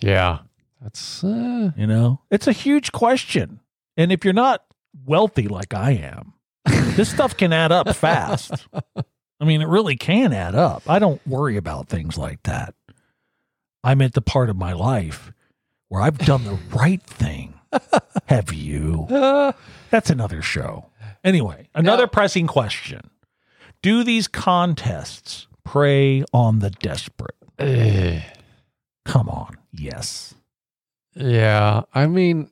Yeah. 0.00 0.38
That's 0.80 1.24
uh, 1.24 1.72
You 1.76 1.86
know, 1.86 2.20
it's 2.30 2.46
a 2.46 2.52
huge 2.52 2.92
question. 2.92 3.60
And 3.96 4.12
if 4.12 4.24
you're 4.24 4.34
not 4.34 4.64
wealthy 5.04 5.48
like 5.48 5.74
I 5.74 5.92
am, 5.92 6.34
this 6.66 7.10
stuff 7.10 7.36
can 7.36 7.52
add 7.52 7.72
up 7.72 7.94
fast. 7.96 8.66
I 9.40 9.44
mean, 9.44 9.60
it 9.62 9.68
really 9.68 9.96
can 9.96 10.32
add 10.32 10.54
up. 10.54 10.82
I 10.88 10.98
don't 10.98 11.24
worry 11.26 11.56
about 11.56 11.88
things 11.88 12.16
like 12.18 12.42
that. 12.44 12.74
I'm 13.84 14.00
at 14.02 14.14
the 14.14 14.20
part 14.22 14.50
of 14.50 14.56
my 14.56 14.72
life 14.72 15.32
where 15.88 16.02
I've 16.02 16.18
done 16.18 16.44
the 16.44 16.58
right 16.76 17.02
thing. 17.02 17.54
Have 18.26 18.52
you? 18.52 19.06
That's 19.90 20.10
another 20.10 20.42
show. 20.42 20.86
Anyway, 21.22 21.68
another 21.74 22.04
Now- 22.04 22.08
pressing 22.08 22.46
question 22.46 23.10
Do 23.82 24.02
these 24.04 24.26
contests 24.28 25.46
prey 25.64 26.24
on 26.32 26.60
the 26.60 26.70
desperate? 26.70 27.34
eh, 27.58 28.20
Come 29.04 29.28
on. 29.28 29.56
Yes. 29.72 30.34
yeah. 31.14 31.82
I 31.94 32.06
mean, 32.06 32.50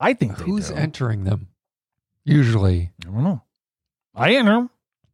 I 0.00 0.14
think 0.14 0.38
who's 0.38 0.70
entering 0.70 1.24
them? 1.24 1.48
Usually. 2.24 2.90
I 3.02 3.04
don't 3.06 3.24
know. 3.24 3.42
I 4.14 4.34
enter. 4.34 4.68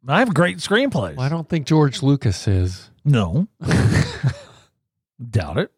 I 0.08 0.20
have 0.20 0.34
great 0.34 0.58
screenplays. 0.58 1.16
Well, 1.16 1.26
I 1.26 1.28
don't 1.28 1.48
think 1.48 1.66
George 1.66 2.02
Lucas 2.02 2.46
is. 2.46 2.90
No, 3.04 3.48
doubt 5.30 5.58
it. 5.58 5.70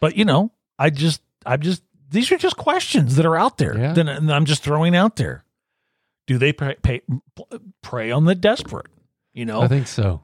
But 0.00 0.16
you 0.16 0.24
know, 0.24 0.52
I 0.78 0.90
just, 0.90 1.22
I'm 1.44 1.60
just. 1.60 1.82
These 2.10 2.32
are 2.32 2.38
just 2.38 2.56
questions 2.56 3.16
that 3.16 3.26
are 3.26 3.36
out 3.36 3.58
there. 3.58 3.78
Yeah. 3.78 3.92
Then 3.92 4.08
I'm 4.30 4.44
just 4.44 4.64
throwing 4.64 4.96
out 4.96 5.14
there. 5.16 5.44
Do 6.26 6.38
they 6.38 6.52
pay, 6.52 6.74
pay, 6.82 7.02
prey 7.82 8.10
on 8.10 8.24
the 8.24 8.34
desperate? 8.34 8.86
You 9.32 9.44
know, 9.44 9.60
I 9.62 9.68
think 9.68 9.86
so. 9.86 10.22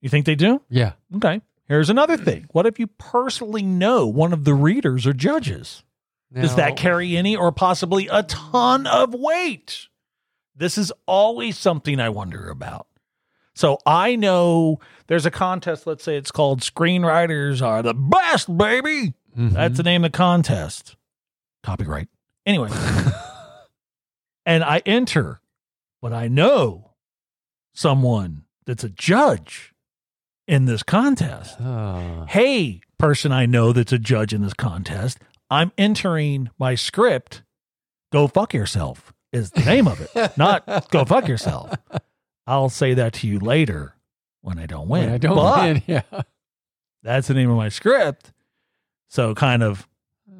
you 0.00 0.08
think 0.08 0.26
they 0.26 0.34
do? 0.34 0.60
Yeah. 0.68 0.92
Okay. 1.14 1.40
Here's 1.66 1.90
another 1.90 2.16
thing. 2.16 2.46
What 2.52 2.66
if 2.66 2.80
you 2.80 2.86
personally 2.88 3.62
know 3.62 4.06
one 4.06 4.32
of 4.32 4.44
the 4.44 4.54
readers 4.54 5.06
or 5.06 5.12
judges? 5.12 5.84
Does 6.32 6.56
that 6.56 6.76
carry 6.76 7.16
any 7.16 7.34
or 7.36 7.50
possibly 7.52 8.08
a 8.10 8.22
ton 8.24 8.86
of 8.86 9.14
weight? 9.14 9.86
This 10.54 10.76
is 10.76 10.92
always 11.06 11.56
something 11.56 12.00
I 12.00 12.08
wonder 12.10 12.48
about. 12.50 12.86
So 13.54 13.78
I 13.86 14.14
know 14.16 14.78
there's 15.06 15.26
a 15.26 15.30
contest, 15.30 15.86
let's 15.86 16.04
say 16.04 16.16
it's 16.16 16.30
called 16.30 16.60
Screenwriters 16.60 17.60
Are 17.62 17.82
the 17.82 17.94
Best, 17.94 18.56
baby. 18.56 19.14
Mhm. 19.36 19.52
That's 19.52 19.76
the 19.78 19.82
name 19.82 20.04
of 20.04 20.12
the 20.12 20.16
contest. 20.18 20.96
Copyright. 21.62 22.08
Anyway. 22.46 22.70
and 24.46 24.62
I 24.64 24.82
enter, 24.86 25.40
but 26.00 26.12
I 26.12 26.28
know 26.28 26.92
someone 27.74 28.44
that's 28.66 28.84
a 28.84 28.88
judge 28.90 29.74
in 30.46 30.64
this 30.66 30.82
contest 30.82 31.56
Ah. 31.60 32.24
hey, 32.28 32.80
person 32.98 33.32
I 33.32 33.46
know 33.46 33.72
that's 33.72 33.92
a 33.92 33.98
judge 33.98 34.32
in 34.32 34.42
this 34.42 34.54
contest, 34.54 35.18
I'm 35.50 35.72
entering 35.78 36.50
my 36.58 36.74
script. 36.74 37.42
Go 38.12 38.26
fuck 38.28 38.54
yourself 38.54 39.12
is 39.32 39.50
the 39.50 39.60
name 39.64 39.86
of 39.86 40.00
it, 40.00 40.36
not 40.38 40.88
go 40.90 41.04
fuck 41.04 41.28
yourself. 41.28 41.74
I'll 42.46 42.70
say 42.70 42.94
that 42.94 43.12
to 43.14 43.26
you 43.28 43.38
later 43.38 43.94
when 44.40 44.58
I 44.58 44.64
don't 44.64 44.88
win. 44.88 45.04
When 45.06 45.14
I 45.14 45.18
don't 45.18 45.36
But 45.36 45.60
win. 45.62 45.82
Yeah. 45.86 46.22
That's 47.02 47.28
the 47.28 47.34
name 47.34 47.50
of 47.50 47.56
my 47.58 47.68
script. 47.68 48.32
So 49.08 49.34
kind 49.34 49.62
of 49.62 49.86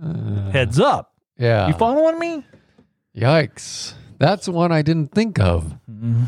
Uh, 0.03 0.51
heads 0.53 0.81
up. 0.81 1.13
Yeah. 1.39 1.67
You 1.69 1.75
following 1.75 2.19
me? 2.19 2.45
Yikes. 3.17 3.95
That's 4.19 4.49
one 4.49 4.73
I 4.73 4.83
didn't 4.83 5.13
think 5.13 5.39
of. 5.39 5.77
hmm 5.87 6.25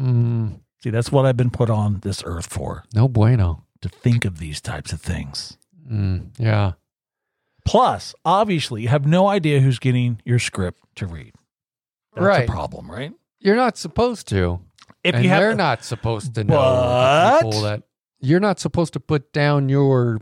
Mm, 0.00 0.60
See, 0.82 0.90
that's 0.90 1.10
what 1.12 1.24
I've 1.24 1.36
been 1.36 1.50
put 1.50 1.70
on 1.70 2.00
this 2.00 2.22
earth 2.26 2.46
for 2.46 2.84
no 2.94 3.06
bueno. 3.08 3.64
to 3.80 3.88
think 3.88 4.24
of 4.24 4.38
these 4.38 4.60
types 4.60 4.92
of 4.92 5.00
things. 5.00 5.56
Mm, 5.90 6.30
yeah. 6.38 6.72
Plus, 7.64 8.14
obviously, 8.24 8.82
you 8.82 8.88
have 8.88 9.06
no 9.06 9.26
idea 9.28 9.60
who's 9.60 9.78
getting 9.78 10.20
your 10.24 10.38
script 10.38 10.80
to 10.96 11.06
read. 11.06 11.32
That's 12.14 12.24
Right. 12.26 12.48
a 12.48 12.52
problem, 12.52 12.90
right? 12.90 13.12
You're 13.40 13.56
not 13.56 13.76
supposed 13.76 14.28
to. 14.28 14.60
If 15.02 15.14
and 15.14 15.24
you 15.24 15.30
have 15.30 15.40
they're 15.40 15.54
not 15.54 15.84
supposed 15.84 16.34
to 16.34 16.44
know 16.44 16.54
But- 16.56 17.40
the 17.40 17.44
people 17.46 17.62
that 17.62 17.82
you're 18.20 18.40
not 18.40 18.58
supposed 18.60 18.92
to 18.94 19.00
put 19.00 19.32
down 19.32 19.68
your 19.68 20.20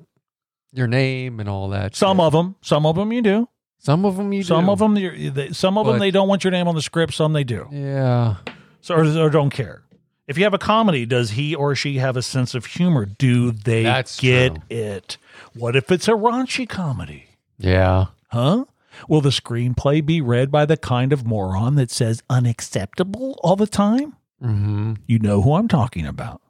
your 0.73 0.87
name 0.87 1.39
and 1.39 1.49
all 1.49 1.69
that. 1.69 1.95
some 1.95 2.17
shit. 2.17 2.25
of 2.25 2.33
them, 2.33 2.57
some 2.63 2.87
of 2.87 2.97
them 2.97 3.13
you 3.13 3.21
do. 3.23 3.49
some 3.79 4.05
of 4.07 4.17
them 4.17 4.33
you 4.33 4.43
Some 4.43 4.67
do. 4.67 4.71
of 4.73 4.79
them, 4.79 4.97
you're, 4.97 5.31
they, 5.31 5.51
some 5.53 5.77
of 5.77 5.87
them 5.87 5.99
they 5.99 6.11
don't 6.11 6.29
want 6.29 6.45
your 6.45 6.51
name 6.51 6.67
on 6.67 6.75
the 6.75 6.81
script. 6.83 7.13
Some 7.15 7.33
they 7.35 7.45
do, 7.45 7.69
Yeah. 7.71 8.37
so 8.81 8.95
or, 8.95 9.05
or 9.05 9.29
don't 9.31 9.51
care. 9.51 9.83
If 10.27 10.39
you 10.39 10.45
have 10.45 10.55
a 10.55 10.59
comedy, 10.59 11.05
does 11.05 11.33
he 11.33 11.55
or 11.55 11.75
she 11.75 11.99
have 11.99 12.17
a 12.17 12.23
sense 12.23 12.55
of 12.55 12.65
humor? 12.65 13.05
Do 13.05 13.51
they 13.53 13.83
That's 13.83 14.19
get 14.19 14.55
true. 14.55 14.63
it? 14.71 15.19
What 15.55 15.77
if 15.77 15.91
it's 15.93 16.09
a 16.09 16.13
raunchy 16.13 16.67
comedy? 16.69 17.27
Yeah. 17.63 18.07
Huh? 18.29 18.65
Will 19.09 19.21
the 19.21 19.31
screenplay 19.31 20.05
be 20.05 20.21
read 20.21 20.51
by 20.51 20.67
the 20.67 20.77
kind 20.77 21.13
of 21.13 21.27
moron 21.27 21.77
that 21.77 21.91
says 21.91 22.23
unacceptable 22.29 23.39
all 23.43 23.57
the 23.57 23.67
time? 23.67 24.17
hmm 24.41 24.95
You 25.07 25.19
know 25.19 25.41
who 25.43 25.55
I'm 25.55 25.69
talking 25.69 26.07
about. 26.07 26.41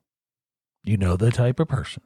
You 0.83 0.96
know 0.96 1.16
the 1.16 1.31
type 1.31 1.61
of 1.61 1.68
person. 1.68 2.03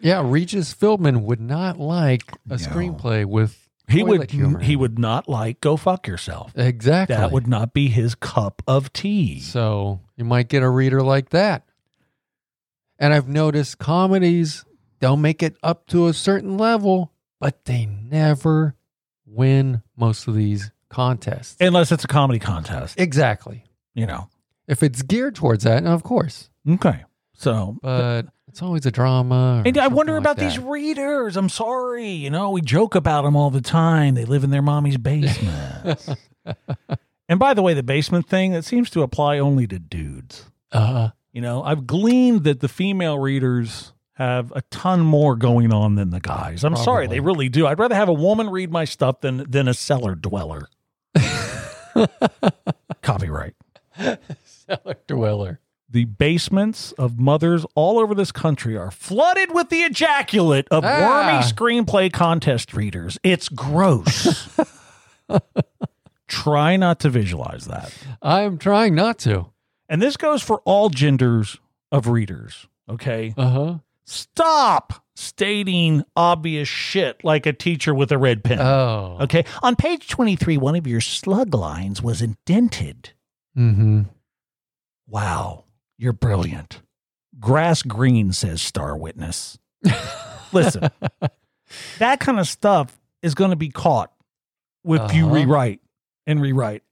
Yeah. 0.00 0.22
Regis 0.24 0.74
Philbin 0.74 1.22
would 1.22 1.40
not 1.40 1.78
like 1.78 2.32
a 2.50 2.50
No. 2.50 2.56
screenplay 2.56 3.24
with 3.24 3.68
He 3.88 4.02
would 4.02 4.30
humor 4.30 4.58
he 4.60 4.74
would 4.76 4.98
not 4.98 5.28
like 5.28 5.60
go 5.60 5.76
fuck 5.76 6.06
yourself. 6.06 6.52
exactly 6.56 7.16
That 7.16 7.30
would 7.32 7.46
not 7.46 7.72
be 7.72 7.88
his 7.88 8.14
cup 8.14 8.62
of 8.66 8.92
tea. 8.92 9.38
So 9.40 10.00
you 10.16 10.24
might 10.24 10.48
get 10.48 10.62
a 10.62 10.68
reader 10.68 11.02
like 11.02 11.30
that. 11.30 11.64
And 12.98 13.14
I've 13.14 13.28
noticed 13.28 13.78
comedies, 13.78 14.64
they'll 15.00 15.16
make 15.16 15.42
it 15.42 15.56
up 15.62 15.86
to 15.88 16.06
a 16.08 16.12
certain 16.12 16.56
level, 16.58 17.11
but 17.42 17.64
they 17.64 17.86
never 17.86 18.76
win 19.26 19.82
most 19.96 20.28
of 20.28 20.34
these 20.36 20.70
contests. 20.88 21.56
Unless 21.60 21.90
it's 21.90 22.04
a 22.04 22.08
comedy 22.08 22.38
contest, 22.38 23.00
exactly. 23.00 23.64
you 23.94 24.06
know. 24.06 24.28
If 24.68 24.82
it's 24.84 25.02
geared 25.02 25.34
towards 25.34 25.64
that, 25.64 25.84
of 25.84 26.04
course. 26.04 26.48
Okay. 26.68 27.02
So 27.34 27.76
But 27.82 28.26
it's 28.46 28.62
always 28.62 28.86
a 28.86 28.92
drama. 28.92 29.62
or 29.64 29.68
and 29.68 29.76
I 29.76 29.82
something 29.82 29.96
wonder 29.96 30.12
like 30.12 30.20
about 30.20 30.36
that. 30.36 30.48
these 30.50 30.58
readers. 30.60 31.36
I'm 31.36 31.48
sorry. 31.48 32.10
You 32.10 32.30
know, 32.30 32.50
we 32.50 32.60
joke 32.60 32.94
about 32.94 33.22
them 33.22 33.34
all 33.34 33.50
the 33.50 33.60
time. 33.60 34.14
They 34.14 34.24
live 34.24 34.44
in 34.44 34.50
their 34.50 34.62
mommy's 34.62 34.96
basement. 34.98 36.06
and 37.28 37.40
by 37.40 37.54
the 37.54 37.62
way, 37.62 37.74
the 37.74 37.82
basement 37.82 38.28
thing, 38.28 38.52
that 38.52 38.64
seems 38.64 38.88
to 38.90 39.02
apply 39.02 39.38
only 39.40 39.66
to 39.66 39.78
dudes. 39.80 40.44
Uh, 40.70 41.10
You 41.32 41.40
know, 41.40 41.62
I've 41.64 41.86
gleaned 41.86 42.44
that 42.44 42.60
the 42.60 42.68
female 42.68 43.18
readers 43.18 43.92
have 44.14 44.52
a 44.54 44.62
ton 44.70 45.00
more 45.00 45.36
going 45.36 45.72
on 45.72 45.94
than 45.94 46.10
the 46.10 46.20
guys. 46.20 46.64
I'm 46.64 46.76
sorry, 46.76 47.06
they 47.06 47.20
really 47.20 47.48
do. 47.48 47.66
I'd 47.66 47.78
rather 47.78 47.94
have 47.94 48.08
a 48.08 48.12
woman 48.12 48.50
read 48.50 48.70
my 48.70 48.84
stuff 48.84 49.20
than 49.20 49.50
than 49.50 49.68
a 49.68 49.74
cellar 49.74 50.14
dweller. 50.14 50.68
Copyright. 53.02 53.54
cellar 54.44 54.96
dweller. 55.06 55.60
The 55.88 56.04
basements 56.06 56.92
of 56.92 57.18
mothers 57.18 57.66
all 57.74 57.98
over 57.98 58.14
this 58.14 58.32
country 58.32 58.76
are 58.78 58.90
flooded 58.90 59.52
with 59.52 59.68
the 59.68 59.80
ejaculate 59.82 60.66
of 60.70 60.84
Ah. 60.86 61.00
wormy 61.00 61.42
screenplay 61.44 62.10
contest 62.10 62.72
readers. 62.72 63.18
It's 63.22 63.48
gross. 63.50 64.48
Try 66.28 66.76
not 66.76 66.98
to 67.00 67.10
visualize 67.10 67.66
that. 67.66 67.92
I'm 68.22 68.56
trying 68.56 68.94
not 68.94 69.18
to. 69.20 69.48
And 69.88 70.00
this 70.00 70.16
goes 70.16 70.42
for 70.42 70.60
all 70.64 70.88
genders 70.88 71.58
of 71.90 72.06
readers. 72.06 72.66
Okay. 72.88 73.34
Uh 73.36 73.50
huh. 73.50 73.74
Stop 74.04 75.04
stating 75.14 76.04
obvious 76.16 76.68
shit 76.68 77.22
like 77.24 77.46
a 77.46 77.52
teacher 77.52 77.94
with 77.94 78.10
a 78.12 78.18
red 78.18 78.42
pen. 78.42 78.58
Oh. 78.60 79.18
okay. 79.20 79.44
On 79.62 79.76
page 79.76 80.08
23, 80.08 80.56
one 80.56 80.74
of 80.74 80.86
your 80.86 81.00
slug 81.00 81.54
lines 81.54 82.02
was 82.02 82.20
indented. 82.22 83.12
Mm-hmm. 83.56 84.02
Wow. 85.06 85.64
You're 85.98 86.12
brilliant. 86.12 86.82
Grass 87.38 87.82
green, 87.82 88.32
says 88.32 88.60
Star 88.62 88.96
Witness. 88.96 89.58
Listen, 90.52 90.88
that 91.98 92.20
kind 92.20 92.38
of 92.40 92.46
stuff 92.48 92.98
is 93.22 93.34
going 93.34 93.50
to 93.50 93.56
be 93.56 93.68
caught 93.70 94.12
if 94.84 95.14
you 95.14 95.26
Uh-huh. 95.26 95.34
rewrite 95.34 95.80
and 96.26 96.40
rewrite. 96.40 96.82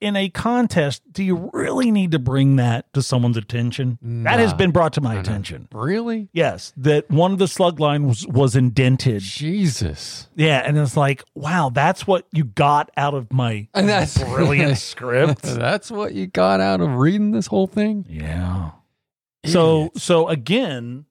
In 0.00 0.16
a 0.16 0.30
contest, 0.30 1.02
do 1.12 1.22
you 1.22 1.50
really 1.52 1.90
need 1.90 2.12
to 2.12 2.18
bring 2.18 2.56
that 2.56 2.90
to 2.94 3.02
someone's 3.02 3.36
attention? 3.36 3.98
That 4.00 4.38
has 4.40 4.54
been 4.54 4.70
brought 4.70 4.94
to 4.94 5.02
my 5.02 5.16
attention. 5.16 5.68
Really? 5.72 6.30
Yes, 6.32 6.72
that 6.78 7.10
one 7.10 7.32
of 7.32 7.38
the 7.38 7.46
slug 7.46 7.78
lines 7.80 8.06
was, 8.06 8.26
was 8.26 8.56
indented. 8.56 9.20
Jesus. 9.20 10.28
Yeah, 10.34 10.62
and 10.64 10.78
it's 10.78 10.96
like, 10.96 11.22
wow, 11.34 11.68
that's 11.68 12.06
what 12.06 12.26
you 12.32 12.44
got 12.44 12.90
out 12.96 13.12
of 13.12 13.30
my 13.30 13.68
And 13.74 13.86
that's- 13.90 14.16
brilliant 14.16 14.78
script. 14.78 15.42
That's 15.42 15.90
what 15.90 16.14
you 16.14 16.26
got 16.26 16.60
out 16.60 16.80
of 16.80 16.94
reading 16.94 17.32
this 17.32 17.46
whole 17.48 17.66
thing? 17.66 18.06
Yeah. 18.08 18.70
So 19.44 19.80
Idiots. 19.86 20.02
so 20.02 20.28
again, 20.28 21.04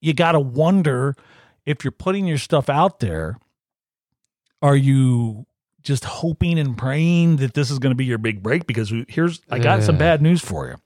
you 0.00 0.14
got 0.14 0.32
to 0.32 0.40
wonder 0.40 1.14
if 1.64 1.84
you're 1.84 1.92
putting 1.92 2.26
your 2.26 2.38
stuff 2.38 2.68
out 2.68 2.98
there, 2.98 3.38
are 4.62 4.76
you 4.76 5.46
just 5.82 6.04
hoping 6.04 6.58
and 6.58 6.76
praying 6.76 7.36
that 7.36 7.54
this 7.54 7.70
is 7.70 7.78
going 7.78 7.90
to 7.92 7.96
be 7.96 8.04
your 8.04 8.18
big 8.18 8.42
break 8.42 8.66
because 8.66 8.92
here's 9.08 9.40
I 9.50 9.58
got 9.58 9.82
some 9.82 9.96
bad 9.98 10.20
news 10.22 10.40
for 10.42 10.68
you. 10.68 10.76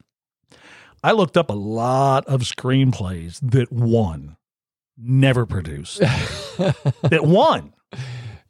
I 1.02 1.12
looked 1.12 1.36
up 1.36 1.50
a 1.50 1.54
lot 1.54 2.26
of 2.26 2.40
screenplays 2.42 3.38
that 3.50 3.70
won, 3.70 4.36
never 4.96 5.44
produced. 5.46 5.98
that 6.58 7.20
won. 7.22 7.74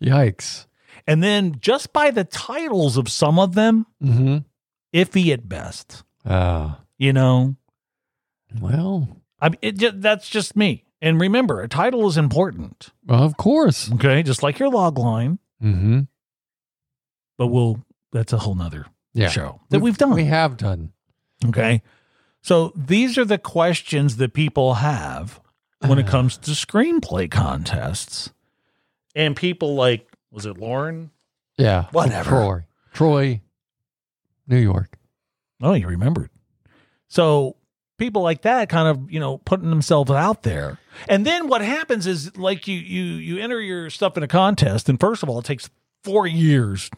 Yikes. 0.03 0.67
And 1.07 1.23
then 1.23 1.57
just 1.61 1.93
by 1.93 2.11
the 2.11 2.25
titles 2.25 2.97
of 2.97 3.09
some 3.09 3.39
of 3.39 3.55
them, 3.55 3.87
Mm-hmm. 4.03 4.39
iffy 4.95 5.33
at 5.33 5.49
best. 5.49 6.05
Uh, 6.25 6.75
You 6.97 7.13
know, 7.13 7.57
well, 8.61 9.21
I 9.41 9.49
mean, 9.51 9.59
it 9.63 9.77
just, 9.79 10.01
that's 10.01 10.29
just 10.29 10.57
me. 10.57 10.85
And 11.03 11.21
remember, 11.21 11.61
a 11.61 11.69
title 11.69 12.07
is 12.07 12.17
important. 12.17 12.91
of 13.09 13.37
course. 13.37 13.91
Okay, 13.93 14.23
just 14.23 14.43
like 14.43 14.59
your 14.59 14.71
log 14.71 14.99
line. 14.99 15.39
Mm-hmm. 15.63 16.01
But 17.37 17.49
we'll 17.49 17.85
that's 18.13 18.33
a 18.33 18.39
whole 18.39 18.55
nother 18.55 18.87
Yeah. 19.13 19.29
show 19.29 19.61
that 19.71 19.81
we've 19.81 19.99
done. 19.99 20.15
We 20.15 20.25
have 20.27 20.57
done. 20.57 20.93
okay, 21.47 21.83
so 22.43 22.73
these 22.77 23.19
are 23.19 23.25
the 23.25 23.39
questions 23.39 24.17
that 24.17 24.33
people 24.35 24.75
have 24.75 25.41
when 25.81 25.99
it 25.99 26.03
uh-huh. 26.03 26.11
comes 26.11 26.37
to 26.39 26.53
screenplay 26.53 27.31
contests, 27.31 28.31
and 29.15 29.37
people 29.37 29.75
like 29.75 30.09
was 30.31 30.47
it 30.47 30.59
Lauren? 30.59 31.11
Yeah. 31.57 31.87
Whatever. 31.93 32.29
Troy. 32.29 32.65
Troy, 32.93 33.41
New 34.47 34.59
York. 34.59 34.99
Oh, 35.63 35.75
you 35.75 35.87
remembered. 35.87 36.31
So 37.09 37.57
people 37.99 38.23
like 38.23 38.43
that 38.43 38.69
kind 38.69 38.89
of, 38.89 39.11
you 39.11 39.21
know, 39.21 39.39
putting 39.39 39.71
themselves 39.71 40.11
out 40.11 40.43
there. 40.43 40.79
And 41.09 41.25
then 41.25 41.49
what 41.49 41.61
happens 41.61 42.07
is 42.07 42.37
like 42.37 42.67
you 42.67 42.77
you 42.79 43.03
you 43.03 43.39
enter 43.39 43.61
your 43.61 43.91
stuff 43.91 44.17
in 44.17 44.23
a 44.23 44.29
contest 44.29 44.89
and 44.89 44.99
first 44.99 45.23
of 45.23 45.29
all 45.29 45.39
it 45.39 45.45
takes 45.45 45.71
4 46.05 46.27
years 46.27 46.91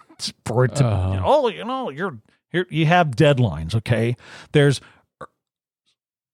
for 0.44 0.64
it 0.64 0.74
to 0.76 0.84
you 0.84 0.88
know, 1.20 1.22
oh, 1.24 1.48
you 1.48 1.64
know, 1.64 1.90
you're 1.90 2.18
here 2.50 2.66
you 2.70 2.86
have 2.86 3.08
deadlines, 3.08 3.74
okay? 3.74 4.16
There's 4.52 4.80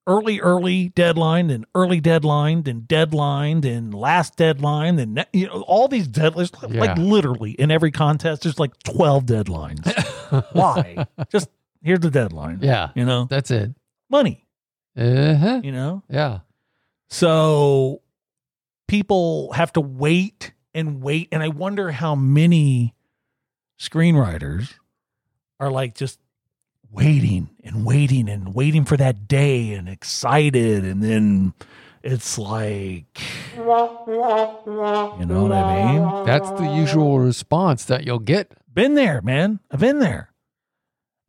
early 0.09 0.40
early 0.40 0.88
deadline 0.88 1.47
then 1.47 1.64
early 1.77 2.01
deadline 2.01 2.62
then 2.64 2.81
deadline 2.88 3.61
then 3.61 3.92
last 3.92 4.35
deadline 4.37 4.97
then 4.97 5.14
ne- 5.14 5.25
you 5.33 5.47
know 5.47 5.62
all 5.62 5.87
these 5.87 6.09
deadlines 6.09 6.51
like 6.77 6.99
literally 6.99 7.53
in 7.53 7.71
every 7.71 7.92
contest 7.92 8.42
there's 8.42 8.59
like 8.59 8.77
12 8.83 9.25
deadlines 9.27 9.87
why 10.55 11.07
just 11.31 11.49
here's 11.83 12.01
the 12.01 12.11
deadline 12.11 12.59
Yeah. 12.61 12.90
you 12.97 13.05
know 13.05 13.27
That's 13.31 13.53
it. 13.53 13.77
money 14.11 14.45
Uh-huh. 14.97 15.61
you 15.62 15.71
know 15.71 16.03
Yeah. 16.11 16.40
so 17.09 18.03
people 18.88 19.53
have 19.53 19.73
to 19.75 19.81
wait 19.81 20.53
and 20.75 21.01
wait 21.01 21.29
and 21.31 21.45
i 21.45 21.49
wonder 21.49 21.92
how 21.92 22.16
many 22.16 22.92
screenwriters 23.83 24.75
are 25.59 25.71
like 25.71 25.95
just 25.95 26.18
waiting 26.90 27.49
and 27.64 27.85
waiting 27.85 28.29
and 28.29 28.55
waiting 28.55 28.85
for 28.85 28.97
that 28.97 29.27
day 29.27 29.73
and 29.73 29.88
excited 29.88 30.85
and 30.85 31.03
then 31.03 31.53
it's 32.03 32.38
like 32.38 33.18
you 35.18 35.27
know 35.27 35.42
what 35.42 35.53
i 35.53 35.92
mean 35.92 36.27
That's 36.27 36.51
the 36.53 36.73
usual 36.77 37.18
response 37.18 37.85
that 37.87 38.05
you'll 38.05 38.18
get. 38.18 38.53
been 38.73 38.95
there 38.95 39.21
man 39.23 39.61
i've 39.71 39.81
been 39.81 39.99
there 39.99 40.33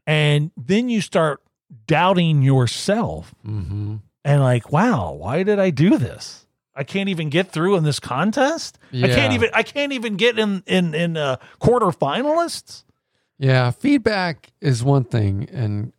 and 0.05 0.51
then 0.57 0.89
you 0.89 1.01
start 1.01 1.41
doubting 1.87 2.41
yourself 2.41 3.33
Mm-hmm. 3.47 3.95
and 4.25 4.41
like, 4.41 4.71
wow, 4.71 5.13
why 5.13 5.43
did 5.43 5.59
I 5.59 5.69
do 5.69 5.97
this? 5.97 6.42
I 6.75 6.83
can't 6.83 7.09
even 7.09 7.29
get 7.29 7.51
through 7.51 7.75
in 7.75 7.83
this 7.83 7.99
contest. 7.99 8.79
I 8.91 9.07
can't 9.07 9.33
even 9.33 9.49
I 9.53 9.63
can't 9.63 9.91
even 9.93 10.15
get 10.15 10.39
in 10.39 10.63
in 10.65 10.93
in 10.95 11.17
uh, 11.17 11.37
quarterfinalists. 11.61 12.83
Yeah, 13.37 13.71
feedback 13.71 14.51
is 14.61 14.83
one 14.83 15.03
thing, 15.03 15.47
and 15.51 15.93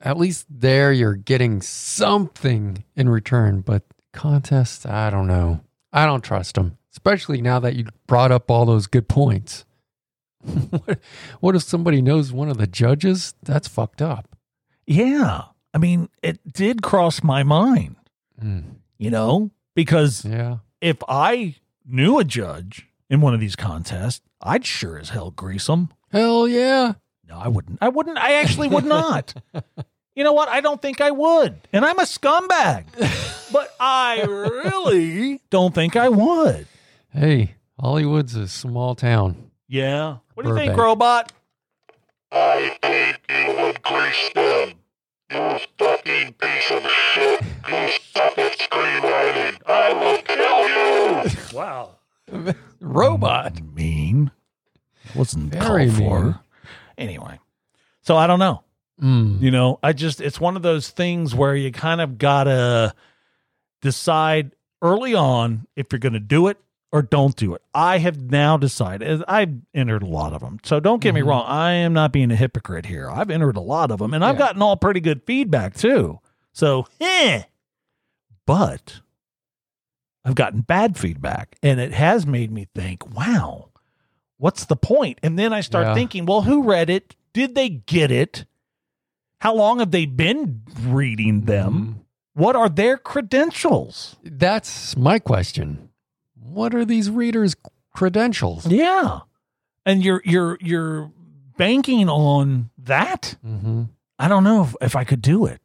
at 0.00 0.18
least 0.18 0.46
there 0.50 0.92
you're 0.92 1.14
getting 1.14 1.62
something 1.62 2.84
in 2.96 3.08
return. 3.08 3.60
But 3.60 3.82
contests, 4.12 4.84
I 4.86 5.10
don't 5.10 5.26
know. 5.26 5.60
I 5.92 6.06
don't 6.06 6.24
trust 6.24 6.56
them, 6.56 6.78
especially 6.92 7.40
now 7.40 7.60
that 7.60 7.74
you 7.76 7.86
brought 8.06 8.32
up 8.32 8.50
all 8.50 8.66
those 8.66 8.86
good 8.86 9.08
points. 9.08 9.64
what, 10.42 10.98
what 11.40 11.54
if 11.54 11.62
somebody 11.62 12.02
knows 12.02 12.32
one 12.32 12.48
of 12.48 12.58
the 12.58 12.66
judges? 12.66 13.34
That's 13.42 13.68
fucked 13.68 14.02
up. 14.02 14.36
Yeah. 14.86 15.42
I 15.72 15.78
mean, 15.78 16.08
it 16.22 16.52
did 16.52 16.82
cross 16.82 17.22
my 17.22 17.42
mind, 17.42 17.96
Mm, 18.42 18.76
you 18.98 19.10
know, 19.10 19.50
because 19.74 20.24
yeah. 20.24 20.58
if 20.80 20.98
I 21.08 21.56
knew 21.86 22.18
a 22.18 22.24
judge 22.24 22.88
in 23.10 23.20
one 23.20 23.34
of 23.34 23.40
these 23.40 23.56
contests, 23.56 24.22
I'd 24.40 24.66
sure 24.66 24.98
as 24.98 25.10
hell 25.10 25.30
grease 25.30 25.66
them. 25.66 25.90
Hell 26.10 26.46
yeah. 26.48 26.94
No, 27.28 27.38
I 27.38 27.48
wouldn't. 27.48 27.78
I 27.80 27.88
wouldn't. 27.88 28.18
I 28.18 28.34
actually 28.34 28.68
would 28.68 28.84
not. 28.84 29.34
you 30.14 30.24
know 30.24 30.32
what? 30.32 30.48
I 30.48 30.60
don't 30.60 30.80
think 30.80 31.00
I 31.00 31.10
would. 31.10 31.56
And 31.72 31.84
I'm 31.84 31.98
a 31.98 32.02
scumbag. 32.02 32.84
but 33.52 33.74
I 33.80 34.22
really 34.22 35.40
don't 35.50 35.74
think 35.74 35.96
I 35.96 36.08
would. 36.08 36.66
Hey, 37.10 37.54
Hollywood's 37.80 38.34
a 38.34 38.48
small 38.48 38.94
town. 38.94 39.50
Yeah. 39.68 40.18
What 40.34 40.44
do 40.44 40.50
you 40.50 40.56
think, 40.56 40.76
robot? 40.76 41.32
I 42.30 42.76
think 42.82 43.18
you 43.28 43.54
would 43.56 43.82
grease 43.82 44.30
them. 44.34 44.74
You 45.30 45.58
fucking 45.78 46.34
piece 46.34 46.70
of 46.70 46.86
shit. 46.86 47.42
You 47.68 47.88
suck 48.14 48.38
at 48.38 48.58
screenwriting. 48.58 49.60
I 49.66 49.92
will 49.92 50.22
kill 50.22 51.52
you. 51.52 51.56
Wow. 51.56 51.96
Robot. 52.80 53.60
Mean. 53.74 54.30
Wasn't 55.14 55.52
Very 55.52 55.86
called 55.86 55.96
for. 55.98 56.22
mean. 56.24 56.34
Anyway. 56.98 57.38
So 58.02 58.16
I 58.16 58.26
don't 58.26 58.38
know. 58.38 58.62
Mm. 59.02 59.40
You 59.40 59.50
know, 59.50 59.78
I 59.82 59.92
just 59.92 60.20
it's 60.20 60.40
one 60.40 60.56
of 60.56 60.62
those 60.62 60.90
things 60.90 61.34
where 61.34 61.56
you 61.56 61.72
kind 61.72 62.00
of 62.00 62.16
gotta 62.18 62.94
decide 63.80 64.52
early 64.82 65.14
on 65.14 65.66
if 65.76 65.86
you're 65.90 65.98
gonna 65.98 66.20
do 66.20 66.46
it 66.48 66.58
or 66.92 67.02
don't 67.02 67.34
do 67.34 67.54
it. 67.54 67.62
I 67.74 67.98
have 67.98 68.30
now 68.30 68.56
decided 68.56 69.24
I've 69.26 69.54
entered 69.74 70.02
a 70.04 70.06
lot 70.06 70.32
of 70.32 70.40
them. 70.42 70.58
So 70.62 70.78
don't 70.78 71.02
get 71.02 71.12
me 71.14 71.22
Mhm. 71.22 71.26
wrong, 71.26 71.44
I 71.48 71.72
am 71.72 71.92
not 71.92 72.12
being 72.12 72.30
a 72.30 72.36
hypocrite 72.36 72.86
here. 72.86 73.10
I've 73.10 73.30
entered 73.30 73.56
a 73.56 73.60
lot 73.60 73.90
of 73.90 73.98
them 73.98 74.14
and 74.14 74.24
I've 74.24 74.36
Yeah. 74.36 74.46
gotten 74.46 74.62
all 74.62 74.76
pretty 74.76 75.00
good 75.00 75.22
feedback 75.24 75.74
too. 75.74 76.20
So 76.52 76.86
eh. 77.00 77.42
But 78.46 79.00
I've 80.24 80.34
gotten 80.34 80.60
bad 80.62 80.96
feedback 80.98 81.56
and 81.62 81.80
it 81.80 81.92
has 81.92 82.26
made 82.26 82.50
me 82.50 82.66
think, 82.74 83.14
wow, 83.14 83.70
what's 84.38 84.64
the 84.66 84.76
point? 84.76 85.18
And 85.22 85.38
then 85.38 85.52
I 85.52 85.60
start 85.60 85.86
Yeah. 85.88 85.94
thinking, 85.94 86.26
well, 86.26 86.42
who 86.42 86.62
read 86.62 86.90
it? 86.90 87.14
Did 87.32 87.54
they 87.54 87.68
get 87.68 88.10
it? 88.10 88.44
How 89.40 89.54
long 89.54 89.78
have 89.80 89.90
they 89.90 90.06
been 90.06 90.62
reading 90.82 91.42
them? 91.42 92.00
What 92.34 92.56
are 92.56 92.68
their 92.68 92.96
credentials? 92.96 94.16
That's 94.22 94.96
my 94.96 95.18
question. 95.18 95.90
What 96.40 96.74
are 96.74 96.84
these 96.84 97.10
readers' 97.10 97.54
credentials? 97.94 98.66
Yeah. 98.66 99.20
And 99.86 100.02
you're 100.02 100.22
you're 100.24 100.56
you're 100.60 101.12
banking 101.58 102.08
on 102.08 102.70
that? 102.78 103.36
Mm-hmm. 103.46 103.84
I 104.18 104.28
don't 104.28 104.44
know 104.44 104.62
if, 104.64 104.74
if 104.80 104.96
I 104.96 105.04
could 105.04 105.20
do 105.20 105.44
it 105.46 105.60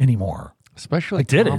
anymore. 0.00 0.54
Especially 0.76 1.20
I 1.20 1.22
did 1.22 1.46
it. 1.46 1.52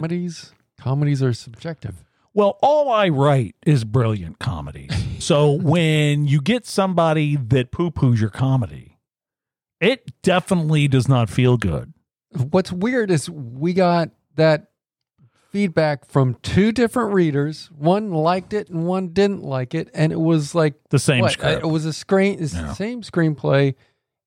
Comedies. 0.80 1.22
Are 1.24 1.34
subjective. 1.34 2.04
Well, 2.34 2.58
all 2.62 2.92
I 2.92 3.10
write 3.10 3.56
is 3.66 3.84
brilliant 3.84 4.40
comedy. 4.40 4.90
so 5.20 5.52
when 5.62 6.26
you 6.28 6.42
get 6.42 6.66
somebody 6.66 7.36
that 7.36 7.72
poo 7.72 7.92
poos 7.92 8.20
your 8.22 8.30
comedy, 8.30 8.98
it 9.82 10.12
definitely 10.22 10.88
does 10.88 11.08
not 11.08 11.30
feel 11.30 11.58
good. 11.58 11.94
What's 12.52 12.72
weird 12.72 13.10
is 13.12 13.30
we 13.30 13.74
got 13.74 14.10
that 14.36 14.68
feedback 15.52 16.06
from 16.06 16.36
two 16.44 16.72
different 16.72 17.14
readers. 17.14 17.70
One 17.76 18.12
liked 18.12 18.54
it 18.54 18.70
and 18.70 18.86
one 18.86 19.10
didn't 19.10 19.42
like 19.44 19.74
it, 19.74 19.90
and 19.94 20.12
it 20.14 20.20
was 20.20 20.54
like 20.54 20.76
The 20.92 21.00
same 21.00 21.22
what? 21.22 21.32
script. 21.32 21.64
Uh, 21.64 21.68
it 21.68 21.72
was 21.72 21.86
a 21.86 21.94
screen, 21.94 22.38
it's 22.40 22.54
Yeah. 22.54 22.68
the 22.68 22.74
same 22.76 23.02
screenplay, 23.02 23.74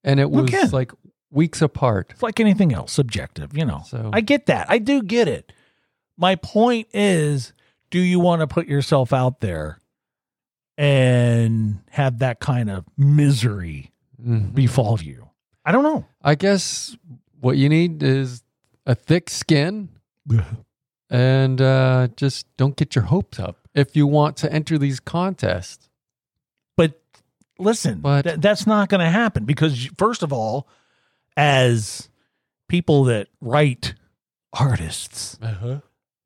and 0.03 0.19
it 0.19 0.31
was 0.31 0.73
like 0.73 0.91
weeks 1.31 1.63
apart. 1.63 2.09
It's 2.11 2.23
like 2.23 2.41
anything 2.41 2.73
else, 2.75 2.93
subjective, 2.93 3.57
you 3.57 3.65
know. 3.65 3.83
So- 3.87 4.11
I 4.13 4.21
get 4.21 4.47
that. 4.47 4.67
I 4.69 4.79
do 4.79 5.03
get 5.03 5.29
it. 5.29 5.53
My 6.23 6.37
point 6.37 6.87
is, 6.95 7.53
do 7.91 7.99
you 7.99 8.21
want 8.21 8.43
to 8.43 8.47
put 8.47 8.69
yourself 8.69 9.13
out 9.13 9.41
there 9.41 9.81
and 10.79 11.81
have 11.91 12.21
that 12.21 12.39
kind 12.39 12.71
of 12.71 12.85
misery 12.97 13.91
Mhm. 14.25 14.55
befall 14.55 15.01
you? 15.01 15.31
I 15.65 15.73
don't 15.73 15.83
know. 15.83 16.07
I 16.23 16.37
guess 16.37 16.97
what 17.41 17.57
you 17.57 17.69
need 17.69 18.05
is 18.05 18.45
a 18.87 18.95
thick 18.95 19.31
skin 19.31 19.89
and 21.11 21.61
uh, 21.61 22.07
just 22.17 22.47
don't 22.57 22.77
get 22.77 22.95
your 22.95 23.07
hopes 23.07 23.41
up 23.41 23.59
if 23.75 23.97
you 23.97 24.07
want 24.07 24.37
to 24.39 24.53
enter 24.53 24.79
these 24.79 25.01
contests. 25.01 25.89
But 26.77 27.03
listen, 27.59 27.99
But- 27.99 28.23
th- 28.23 28.39
that's 28.39 28.65
not 28.65 28.89
going 28.89 29.01
to 29.01 29.11
happen 29.11 29.45
because, 29.45 29.87
first 29.99 30.23
of 30.23 30.33
all, 30.33 30.69
as 31.37 32.09
people 32.69 33.03
that 33.05 33.27
write 33.41 33.95
artists, 34.53 35.37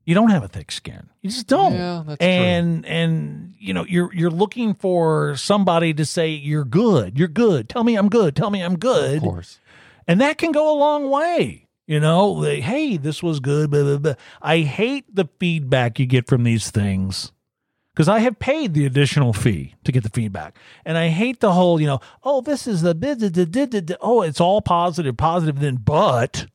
you 0.07 0.15
don't 0.15 0.31
have 0.31 0.45
a 0.45 0.49
thick 0.49 0.73
skin. 0.73 1.11
You 1.21 1.31
just 1.31 1.49
don't. 1.49 1.75
Yeah, 1.75 2.03
that's 2.07 2.21
true. 2.21 2.29
and 2.29 2.87
and 2.87 3.55
you 3.59 3.75
know 3.75 3.85
you're 3.85 4.15
you're 4.15 4.31
looking 4.31 4.73
for 4.73 5.37
somebody 5.37 5.93
to 5.95 6.07
say 6.07 6.31
you're 6.31 6.65
good. 6.65 7.19
You're 7.19 7.29
good. 7.29 7.69
Tell 7.69 7.85
me 7.85 7.97
I'm 7.97 8.09
good. 8.09 8.35
Tell 8.35 8.51
me 8.51 8.63
I'm 8.63 8.79
good. 8.79 9.17
Of 9.17 9.23
course. 9.23 9.61
And 10.07 10.21
that 10.21 10.39
can 10.39 10.53
go 10.53 10.73
a 10.73 10.79
long 10.79 11.11
way. 11.11 11.65
You 11.89 12.01
know, 12.01 12.29
like, 12.31 12.63
hey, 12.63 12.97
this 12.97 13.23
was 13.23 13.39
good. 13.39 13.71
Blah, 13.71 13.83
blah, 13.83 13.99
blah. 13.99 14.15
I 14.41 14.61
hate 14.61 15.15
the 15.15 15.29
feedback 15.39 15.99
you 15.99 16.07
get 16.07 16.27
from 16.27 16.43
these 16.45 16.71
things 16.71 17.33
because 17.95 18.09
I 18.09 18.19
have 18.21 18.39
paid 18.39 18.75
the 18.75 18.87
additional 18.87 19.33
fee 19.33 19.75
to 19.85 19.93
get 19.93 20.03
the 20.03 20.11
feedback. 20.11 20.59
And 20.85 20.99
I 20.99 21.09
hate 21.09 21.41
the 21.41 21.53
whole, 21.53 21.81
you 21.81 21.87
know, 21.87 22.01
oh, 22.23 22.41
this 22.41 22.67
is 22.67 22.83
the, 22.83 23.99
oh, 24.01 24.23
it's 24.23 24.41
all 24.41 24.61
positive, 24.61 25.17
positive, 25.17 25.61
then 25.61 25.77
but. 25.77 26.47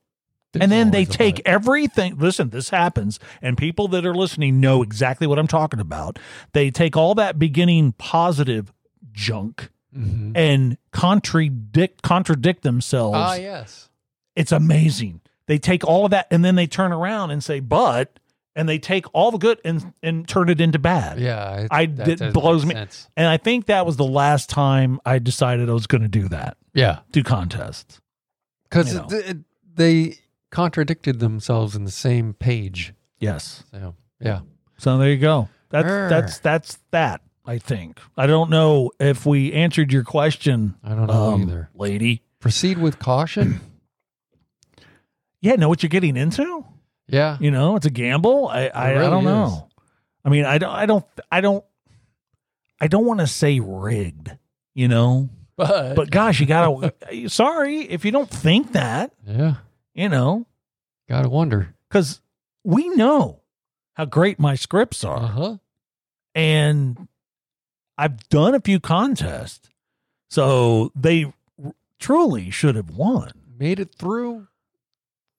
There's 0.54 0.64
and 0.64 0.72
then 0.72 0.92
they 0.92 1.06
take 1.06 1.42
everything. 1.46 2.18
Listen, 2.18 2.50
this 2.50 2.70
happens, 2.70 3.20
and 3.42 3.58
people 3.58 3.88
that 3.90 4.06
are 4.06 4.14
listening 4.16 4.60
know 4.60 4.82
exactly 4.84 5.26
what 5.28 5.40
I'm 5.40 5.48
talking 5.48 5.80
about. 5.80 6.20
They 6.54 6.72
take 6.72 6.98
all 6.98 7.16
that 7.16 7.40
beginning 7.40 7.94
positive 7.94 8.74
junk 9.14 9.70
Mhm. 9.98 10.32
and 10.36 10.78
contradict 10.92 12.02
contradict 12.02 12.64
themselves 12.64 13.18
Ah, 13.18 13.34
yes. 13.36 13.90
it's 14.36 14.52
amazing. 14.52 15.22
They 15.48 15.58
take 15.58 15.84
all 15.86 16.06
of 16.06 16.12
that 16.12 16.28
and 16.32 16.46
then 16.46 16.56
they 16.56 16.68
turn 16.68 16.92
around 16.94 17.32
and 17.32 17.44
say, 17.44 17.60
but, 17.60 18.18
and 18.56 18.70
they 18.70 18.80
take 18.80 19.06
all 19.14 19.32
the 19.32 19.38
good 19.38 19.60
and 19.66 19.94
and 20.02 20.26
turn 20.28 20.48
it 20.50 20.62
into 20.62 20.80
bad. 20.80 21.20
Yeah. 21.20 21.56
It, 21.62 21.68
I- 21.72 21.86
that 21.88 22.22
it 22.22 22.34
blows 22.34 22.66
me- 22.66 22.74
sense. 22.74 23.10
And 23.18 23.28
I 23.28 23.36
think 23.38 23.66
that 23.66 23.86
was 23.86 23.98
the 23.98 24.06
last 24.06 24.50
time 24.50 25.00
I 25.06 25.20
decided 25.20 25.70
I 25.70 25.74
was 25.74 25.88
going 25.88 26.04
to 26.04 26.08
do 26.08 26.28
that, 26.30 26.56
Yeah. 26.74 27.00
do 27.12 27.22
contests. 27.24 28.00
Because 28.64 28.98
they 29.76 30.16
contradicted 30.52 31.20
themselves 31.20 31.76
in 31.76 31.84
the 31.86 31.92
same 31.92 32.34
page. 32.36 32.94
Yes. 33.20 33.64
So, 33.72 33.96
yeah. 34.20 34.42
So 34.78 34.98
there 35.00 35.10
you 35.10 35.18
go. 35.18 35.50
That's 35.70 35.88
that's 35.88 36.40
that's 36.40 36.80
that. 36.92 37.22
I 37.44 37.58
think. 37.58 38.00
I 38.16 38.28
don't 38.28 38.52
know 38.52 38.92
if 39.00 39.26
we 39.26 39.52
answered 39.54 39.92
your 39.92 40.04
question, 40.04 40.76
I 40.84 40.90
don't 40.90 41.08
know 41.08 41.32
um, 41.34 41.42
either. 41.42 41.70
lady. 41.74 42.22
Proceed 42.40 42.78
with 42.78 43.00
caution. 43.00 43.60
Yeah, 45.44 45.56
know 45.56 45.70
what 45.70 45.82
you're 45.82 45.90
getting 45.90 46.18
into. 46.18 46.64
yeah. 47.08 47.36
You 47.40 47.50
know, 47.50 47.76
it's 47.76 47.88
a 47.88 47.90
gamble. 47.90 48.48
I 48.48 48.68
I, 48.68 48.90
I 48.92 49.10
don't 49.10 49.24
is. 49.24 49.26
know. 49.26 49.70
I 50.24 50.30
mean, 50.30 50.46
I 50.46 50.60
don't 50.60 50.70
I 50.72 50.86
don't 50.86 51.06
I 51.32 51.42
don't 51.42 51.66
I 52.80 52.86
don't 52.88 53.06
want 53.06 53.22
to 53.22 53.28
say 53.28 53.60
rigged. 53.60 54.38
You 54.76 54.88
know, 54.88 55.30
But, 55.58 55.96
but 55.96 56.12
gosh, 56.12 56.40
you 56.40 56.46
gotta. 56.46 56.94
sorry 57.28 57.80
if 57.80 58.06
you 58.06 58.12
don't 58.12 58.30
think 58.30 58.74
that. 58.74 59.14
yeah. 59.26 59.56
You 59.94 60.10
know, 60.10 60.46
Gotta 61.10 61.30
wonder. 61.30 61.76
because 61.90 62.22
we 62.64 62.88
know 62.90 63.42
how 63.94 64.06
great 64.06 64.40
my 64.40 64.56
scripts 64.56 65.04
are, 65.04 65.18
Uh 65.24 65.28
huh. 65.28 65.58
and 66.34 67.08
I've 67.98 68.28
done 68.30 68.56
a 68.56 68.62
few 68.62 68.80
contests, 68.80 69.70
so 70.30 70.92
they 70.96 71.26
r- 71.64 71.74
truly 72.00 72.50
should 72.50 72.76
have 72.76 72.90
won. 72.92 73.32
Made 73.60 73.80
it 73.80 73.94
through. 73.96 74.48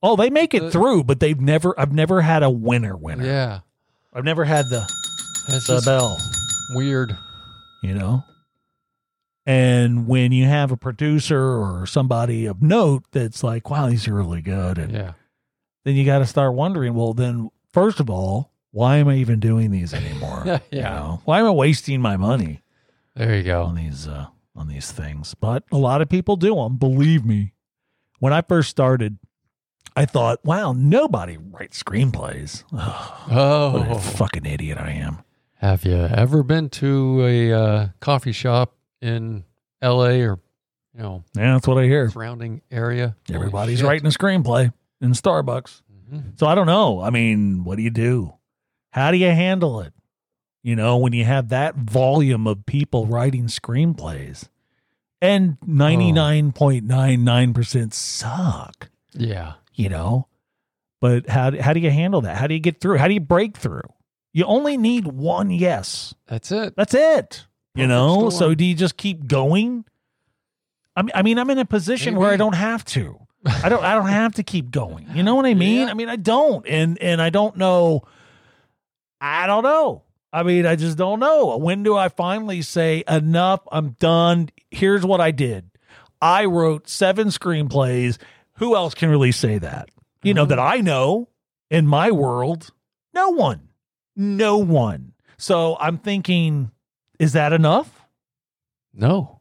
Oh, 0.02 0.16
they 0.16 0.30
make 0.30 0.52
it 0.52 0.70
through, 0.72 1.04
but 1.04 1.20
they've 1.20 1.40
never. 1.40 1.78
I've 1.80 1.92
never 1.92 2.20
had 2.20 2.42
a 2.42 2.50
winner. 2.50 2.96
Winner. 2.96 3.24
Yeah. 3.24 3.60
I've 4.12 4.24
never 4.24 4.44
had 4.44 4.66
the 4.68 4.80
That's 5.48 5.66
the 5.68 5.80
bell. 5.84 6.18
weird. 6.74 7.16
You 7.82 7.94
know. 7.94 8.24
And 9.44 10.06
when 10.06 10.30
you 10.32 10.44
have 10.46 10.70
a 10.70 10.76
producer 10.76 11.40
or 11.60 11.84
somebody 11.86 12.46
of 12.46 12.62
note 12.62 13.04
that's 13.10 13.42
like, 13.42 13.68
"Wow, 13.70 13.88
these 13.88 14.06
are 14.06 14.14
really 14.14 14.40
good," 14.42 14.78
and 14.78 14.92
Yeah. 14.92 15.12
then 15.84 15.96
you 15.96 16.04
got 16.04 16.18
to 16.18 16.26
start 16.26 16.54
wondering, 16.54 16.94
well, 16.94 17.12
then 17.12 17.50
first 17.72 17.98
of 17.98 18.08
all, 18.08 18.52
why 18.70 18.98
am 18.98 19.08
I 19.08 19.16
even 19.16 19.40
doing 19.40 19.70
these 19.72 19.92
anymore? 19.92 20.44
Yeah. 20.46 20.58
You 20.70 20.82
know, 20.82 21.20
why 21.24 21.40
am 21.40 21.46
I 21.46 21.50
wasting 21.50 22.00
my 22.00 22.16
money 22.16 22.62
There 23.16 23.36
you 23.36 23.42
go. 23.42 23.64
on 23.64 23.74
these 23.74 24.06
uh, 24.06 24.26
on 24.54 24.68
these 24.68 24.92
things? 24.92 25.34
But 25.34 25.64
a 25.72 25.76
lot 25.76 26.00
of 26.02 26.08
people 26.08 26.36
do 26.36 26.54
them. 26.54 26.76
Believe 26.76 27.24
me. 27.24 27.52
When 28.20 28.32
I 28.32 28.42
first 28.42 28.70
started, 28.70 29.18
I 29.96 30.04
thought, 30.04 30.38
wow, 30.44 30.72
nobody 30.72 31.36
writes 31.36 31.82
screenplays. 31.82 32.62
Ugh, 32.72 33.28
what 33.74 33.88
a 33.88 33.94
Oh. 33.94 33.98
fucking 33.98 34.46
idiot 34.46 34.78
I 34.78 34.92
am. 34.92 35.18
Have 35.56 35.84
you 35.84 35.96
ever 35.96 36.42
been 36.44 36.70
to 36.70 37.24
a 37.26 37.52
uh, 37.52 37.88
coffee 38.00 38.32
shop 38.32 38.74
in 39.02 39.44
L.A. 39.82 40.22
or 40.22 40.38
you 40.94 41.02
know 41.02 41.22
Yeah, 41.36 41.52
that's 41.54 41.66
what 41.68 41.76
I 41.78 41.84
hear. 41.84 42.08
surrounding 42.10 42.62
area. 42.70 43.14
Everybody's 43.30 43.78
shit. 43.80 43.86
writing 43.88 44.06
a 44.06 44.10
screenplay 44.10 44.72
in 45.02 45.12
Starbucks. 45.12 45.82
Mhm. 46.10 46.38
So 46.38 46.46
I 46.46 46.54
don't 46.54 46.66
know. 46.66 47.00
I 47.02 47.10
mean, 47.10 47.64
what 47.64 47.76
do 47.76 47.82
you 47.82 47.90
do? 47.90 48.32
How 48.90 49.10
do 49.10 49.16
you 49.18 49.28
handle 49.30 49.80
it? 49.80 49.92
You 50.62 50.76
know, 50.76 50.96
when 50.98 51.12
you 51.12 51.24
have 51.24 51.48
that 51.48 51.74
volume 51.76 52.46
of 52.46 52.64
people 52.66 53.06
writing 53.06 53.46
screenplays 53.46 54.48
and 55.20 55.56
99.99% 55.66 57.92
suck, 57.92 58.90
Yeah. 59.14 59.54
you 59.74 59.88
know? 59.88 60.28
But 61.00 61.28
how, 61.28 61.50
how 61.60 61.72
do 61.72 61.80
you 61.80 61.90
handle 61.90 62.20
that? 62.22 62.36
How 62.36 62.46
do 62.46 62.54
you 62.54 62.60
get 62.60 62.80
through? 62.80 62.98
How 62.98 63.08
do 63.08 63.14
you 63.14 63.20
break 63.20 63.56
through? 63.56 63.82
You 64.32 64.44
only 64.44 64.76
need 64.76 65.06
one 65.06 65.50
yes. 65.50 66.14
That's 66.28 66.52
it. 66.52 66.74
That's 66.76 66.94
it. 66.94 67.46
You 67.74 67.86
know? 67.86 68.30
storm. 68.30 68.30
So 68.30 68.54
do 68.54 68.64
you 68.64 68.74
just 68.74 68.96
keep 68.96 69.26
going? 69.26 69.84
I 70.94 71.02
mean, 71.02 71.12
I 71.14 71.22
mean, 71.22 71.38
I'm 71.38 71.48
in 71.50 71.58
a 71.58 71.64
position 71.64 72.16
where 72.16 72.30
I 72.30 72.36
don't 72.36 72.54
have 72.54 72.84
to. 72.86 73.18
I 73.46 73.68
don't. 73.68 73.82
I 73.82 73.94
don't 73.94 74.08
have 74.08 74.34
to 74.34 74.42
keep 74.42 74.70
going. 74.70 75.06
You 75.14 75.22
know 75.22 75.34
what 75.34 75.46
I 75.46 75.54
mean? 75.54 75.86
Yeah. 75.86 75.90
I 75.90 75.94
mean, 75.94 76.08
I 76.08 76.16
don't, 76.16 76.66
and 76.66 77.00
and 77.00 77.20
I 77.20 77.30
don't 77.30 77.56
know. 77.56 78.02
I 79.20 79.46
don't 79.46 79.62
know. 79.62 80.02
I 80.32 80.42
mean, 80.42 80.66
I 80.66 80.76
just 80.76 80.96
don't 80.96 81.20
know. 81.20 81.56
When 81.56 81.82
do 81.82 81.96
I 81.96 82.08
finally 82.08 82.62
say 82.62 83.04
enough? 83.08 83.60
I'm 83.70 83.90
done. 84.00 84.48
Here's 84.70 85.04
what 85.04 85.20
I 85.20 85.30
did. 85.30 85.70
I 86.20 86.44
wrote 86.46 86.88
seven 86.88 87.28
screenplays. 87.28 88.18
Who 88.56 88.76
else 88.76 88.94
can 88.94 89.10
really 89.10 89.32
say 89.32 89.58
that? 89.58 89.90
You 90.22 90.34
know 90.34 90.44
that 90.44 90.58
mm-hmm. 90.58 90.74
I 90.74 90.80
know 90.80 91.28
in 91.70 91.86
my 91.86 92.10
world. 92.10 92.70
No 93.12 93.30
one. 93.30 93.68
No 94.14 94.58
one. 94.58 95.12
So 95.36 95.76
I'm 95.80 95.98
thinking, 95.98 96.70
is 97.22 97.32
that 97.34 97.52
enough? 97.52 97.88
No. 98.92 99.40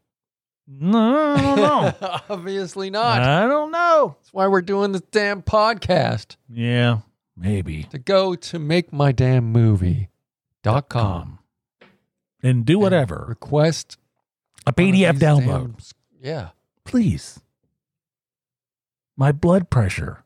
No, 0.68 1.34
I 1.36 1.42
don't 1.42 1.58
know. 1.58 2.20
Obviously 2.30 2.90
not. 2.90 3.22
I 3.22 3.46
don't 3.48 3.72
know. 3.72 4.16
That's 4.20 4.32
why 4.34 4.48
we're 4.48 4.62
doing 4.62 4.92
this 4.94 5.02
damn 5.12 5.42
podcast. 5.42 6.38
Yeah, 6.48 7.00
maybe. 7.36 7.84
To 7.92 7.98
go 8.00 8.36
to 8.36 8.60
make 8.60 8.94
my 8.94 9.12
damn 9.12 9.52
movie 9.52 10.10
dot 10.64 10.88
com. 10.88 11.40
And 12.44 12.66
do 12.66 12.80
whatever. 12.80 13.26
Request 13.28 13.98
A 14.66 14.72
PDF 14.72 15.20
download, 15.20 15.76
damn- 15.76 16.22
yeah. 16.22 16.50
please. 16.86 17.42
My 19.18 19.32
blood 19.32 19.70
pressure. 19.70 20.24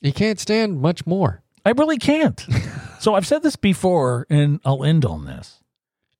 You 0.00 0.12
can't 0.12 0.38
stand 0.38 0.80
much 0.80 1.06
more. 1.06 1.42
I 1.64 1.70
really 1.70 1.98
can't. 1.98 2.44
so 3.00 3.14
I've 3.14 3.26
said 3.26 3.42
this 3.42 3.56
before, 3.56 4.26
and 4.28 4.60
I'll 4.64 4.84
end 4.84 5.04
on 5.04 5.24
this. 5.24 5.62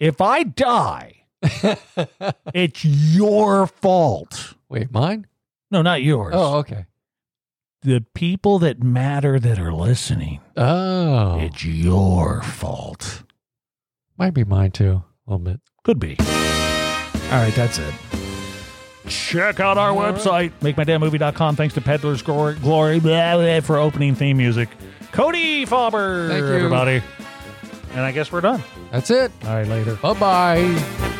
If 0.00 0.20
I 0.20 0.44
die, 0.44 1.24
it's 2.54 2.84
your 2.84 3.66
fault. 3.66 4.54
Wait, 4.68 4.92
mine? 4.92 5.26
No, 5.70 5.82
not 5.82 6.02
yours. 6.02 6.34
Oh, 6.36 6.58
okay. 6.58 6.86
The 7.82 8.04
people 8.14 8.58
that 8.60 8.82
matter 8.82 9.38
that 9.38 9.58
are 9.58 9.72
listening, 9.72 10.40
Oh, 10.56 11.38
it's 11.38 11.64
your 11.64 12.42
fault. 12.42 13.22
might 14.16 14.34
be 14.34 14.44
mine 14.44 14.72
too. 14.72 15.02
A 15.26 15.30
little 15.30 15.44
bit. 15.44 15.60
Could 15.84 16.00
be. 16.00 16.16
All 16.18 16.24
right, 17.42 17.52
that's 17.54 17.78
it. 17.78 17.94
Check 19.06 19.60
out 19.60 19.78
our 19.78 19.90
All 19.90 19.96
right. 20.00 20.14
website, 20.14 20.52
makemydamnmovie.com. 20.60 21.56
Thanks 21.56 21.74
to 21.74 21.80
Peddler's 21.80 22.20
Glory, 22.22 22.54
Glory 22.56 23.00
blah, 23.00 23.36
blah, 23.36 23.60
for 23.60 23.76
opening 23.78 24.14
theme 24.14 24.36
music. 24.36 24.68
Cody 25.12 25.64
Fauber, 25.66 26.28
Thank 26.28 26.40
you. 26.42 26.52
everybody. 26.54 27.02
And 27.92 28.00
I 28.00 28.12
guess 28.12 28.30
we're 28.32 28.40
done. 28.42 28.62
That's 28.90 29.10
it. 29.10 29.30
All 29.44 29.54
right, 29.56 29.66
later. 29.66 29.96
Bye 29.96 30.14
bye. 30.14 31.14